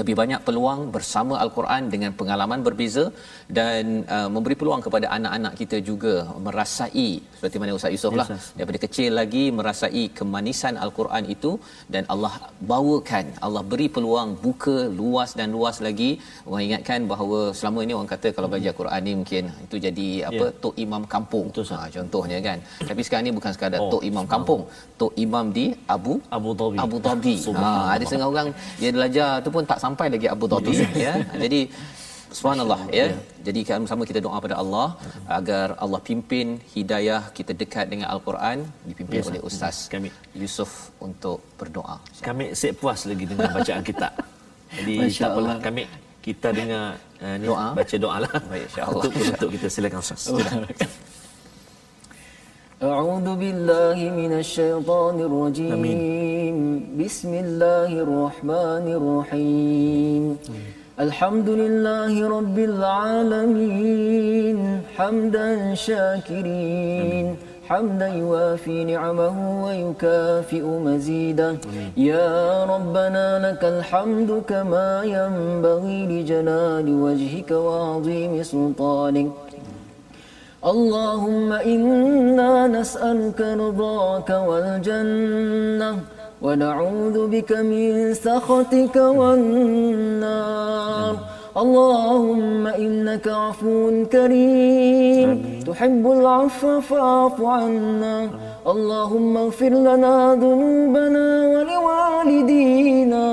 [0.00, 3.04] lebih banyak peluang bersama al-Quran dengan pengalaman berbeza
[3.58, 6.14] dan uh, memberi peluang kepada anak-anak kita juga
[6.46, 8.26] merasai seperti mana Ustaz Yusof lah.
[8.34, 11.50] Yes, daripada kecil lagi merasai kemanisan al-Quran itu
[11.94, 12.32] dan Allah
[12.70, 16.10] bawakan Allah beri peluang buka luas dan luas lagi.
[16.48, 20.44] Orang ingatkan bahawa selama ini orang kata kalau belajar Quran ni mungkin itu jadi apa
[20.48, 20.54] Ya.
[20.64, 21.46] tok imam kampung.
[21.50, 22.58] Betul, ha, contohnya kan.
[22.90, 24.62] Tapi sekarang ni bukan sekadar Oh, tok imam kampung.
[25.00, 25.64] Tok imam di
[25.96, 26.78] Abu Abu Dhabi.
[26.84, 27.34] Abu Dhabi.
[27.62, 28.48] Ha, ada setengah orang
[28.80, 30.74] dia belajar tu pun tak sampai lagi Abu Dhabi
[31.06, 31.14] ya.
[31.44, 31.60] Jadi
[32.37, 33.05] subhanallah ya.
[33.47, 34.87] Jadi sama-sama kita doa pada Allah
[35.37, 38.57] agar Allah pimpin hidayah kita dekat dengan al-Quran
[38.89, 39.75] dipimpin Ya, oleh Ustaz.
[39.77, 40.09] ustaz Kami.
[40.41, 40.71] Yusuf
[41.07, 41.97] untuk berdoa.
[42.27, 44.09] Kami set puas lagi dengan bacaan kita.
[44.77, 45.65] Jadi Masya tak apalah Allah.
[45.67, 45.83] kami
[46.25, 46.85] kita dengar
[47.21, 47.67] uh, ni Doa.
[47.77, 48.31] baca doa lah.
[48.49, 49.03] Baik, insya-Allah.
[49.03, 50.21] Untuk penutup kita silakan Ustaz.
[50.31, 50.61] Silakan.
[52.83, 56.57] أعوذ بالله من الشيطان الرجيم
[56.99, 60.23] بسم الله الرحمن الرحيم
[61.06, 64.58] الحمد لله رب العالمين
[64.96, 67.36] حمدا شاكرين
[67.68, 71.56] حمدا يوافي نعمه ويكافئ مزيده.
[71.96, 79.32] يا ربنا لك الحمد كما ينبغي لجلال وجهك وعظيم سلطانك.
[80.72, 85.90] اللهم إنا نسألك رضاك والجنة
[86.42, 90.28] ونعوذ بك من سخطك والنار.
[91.56, 95.60] اللهم إنك عفو كريم.
[95.66, 98.30] تحب العفو فاعف عنا.
[98.68, 103.26] اللهم اغفر لنا ذنوبنا ولوالدينا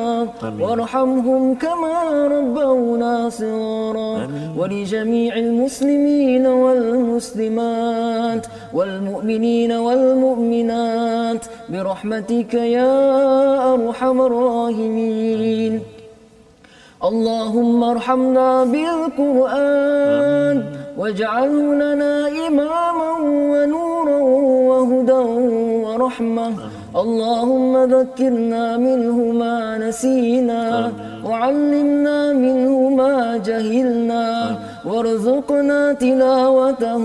[0.59, 4.27] وارحمهم كما ربونا صغارا
[4.57, 12.95] ولجميع المسلمين والمسلمات والمؤمنين والمؤمنات برحمتك يا
[13.73, 15.73] أرحم الراحمين.
[17.03, 20.57] اللهم ارحمنا بالقرآن.
[20.97, 23.11] واجعله لنا إماما
[23.51, 24.19] ونورا
[24.69, 25.23] وهدى
[25.85, 26.49] ورحمة.
[26.95, 30.91] اللهم ذكرنا منه ما نسينا
[31.25, 37.03] وعلمنا منه ما جهلنا وارزقنا تلاوته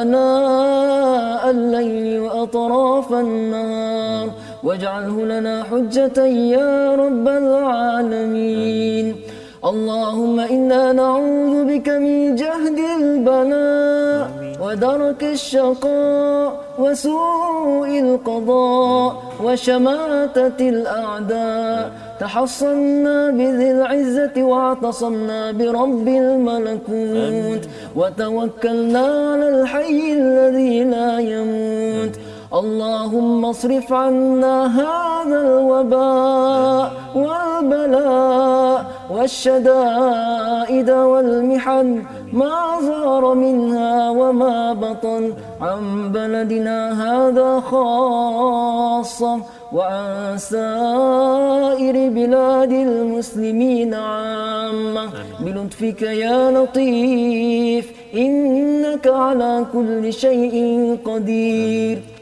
[0.00, 4.26] آناء الليل وأطراف النهار.
[4.64, 6.18] واجعله لنا حجة
[6.56, 9.06] يا رب العالمين.
[9.64, 14.24] اللهم إنا نعوذ بك من جهد البلاء
[14.60, 16.48] ودرك الشقاء
[16.78, 21.92] وسوء القضاء وشماتة الأعداء.
[22.20, 27.68] تحصنا بذي العزة واعتصمنا برب الملكوت.
[27.96, 32.14] وتوكلنا على الحي الذي لا يموت.
[32.54, 42.02] اللهم اصرف عنا هذا الوباء والبلاء والشدائد والمحن
[42.32, 49.40] ما ظهر منها وما بطن عن بلدنا هذا خاصة
[49.72, 55.04] وعن سائر بلاد المسلمين عامة.
[55.40, 60.56] بلطفك يا لطيف إنك على كل شيء
[61.04, 62.13] قدير.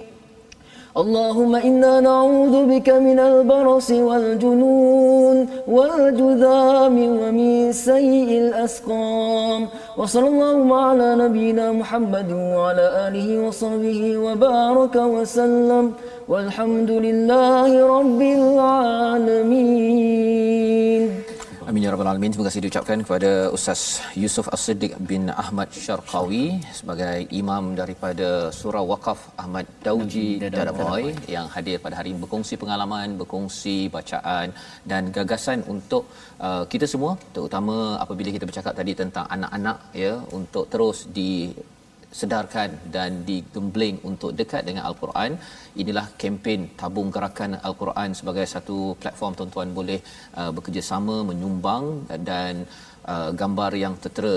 [0.97, 9.67] اللهم إنا نعوذ بك من البرص والجنون والجذام ومن سيء الأسقام.
[9.97, 15.93] وصلى الله على نبينا محمد وعلى آله وصحبه وبارك وسلم.
[16.29, 19.63] والحمد لله رب العالمين.
[21.73, 22.33] Amin ya rabbal alamin.
[22.33, 23.83] Terima kasih diucapkan kepada Ustaz
[24.23, 31.05] Yusuf As-Siddiq bin Ahmad Syarqawi sebagai imam daripada Surah Waqaf Ahmad Dauji Dadaboy
[31.35, 34.53] yang hadir pada hari ini berkongsi pengalaman, berkongsi bacaan
[34.91, 36.13] dan gagasan untuk
[36.47, 41.33] uh, kita semua terutama apabila kita bercakap tadi tentang anak-anak ya untuk terus di
[42.21, 45.33] sedarkan dan digembleng untuk dekat dengan Al-Quran.
[45.83, 49.99] Inilah kempen tabung gerakan Al-Quran sebagai satu platform tuan-tuan boleh
[50.41, 51.85] uh, bekerjasama menyumbang
[52.29, 52.69] dan
[53.13, 54.37] uh, gambar yang tertera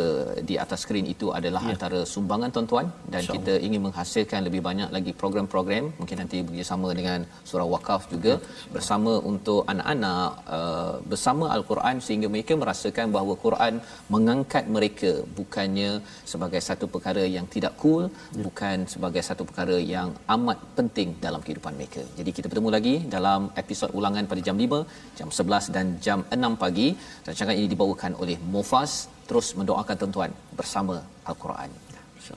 [0.50, 1.74] di atas skrin itu adalah ya.
[1.74, 6.90] antara sumbangan tuan-tuan dan Insya kita ingin menghasilkan lebih banyak lagi program-program mungkin nanti bekerjasama
[7.00, 8.72] dengan surah wakaf juga ya.
[8.76, 13.74] bersama untuk anak-anak uh, bersama al-Quran sehingga mereka merasakan bahawa Quran
[14.16, 15.92] mengangkat mereka bukannya
[16.34, 18.44] sebagai satu perkara yang tidak cool ya.
[18.46, 22.02] bukan sebagai satu perkara yang amat penting dalam kehidupan mereka.
[22.20, 26.62] Jadi kita bertemu lagi dalam episod ulangan pada jam 5, jam 11 dan jam 6
[26.64, 26.88] pagi.
[27.28, 31.68] Rancangan ini dibawakan oleh Mufas terus mendoakan tuan-tuan bersama Al-Quran.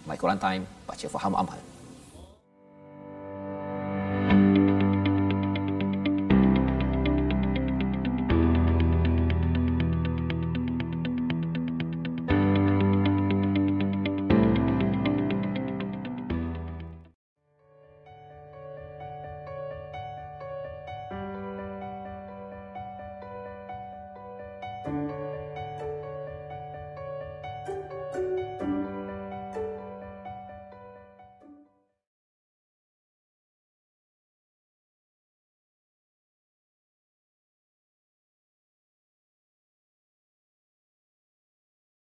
[0.05, 1.68] My Quran Time, baca faham amal.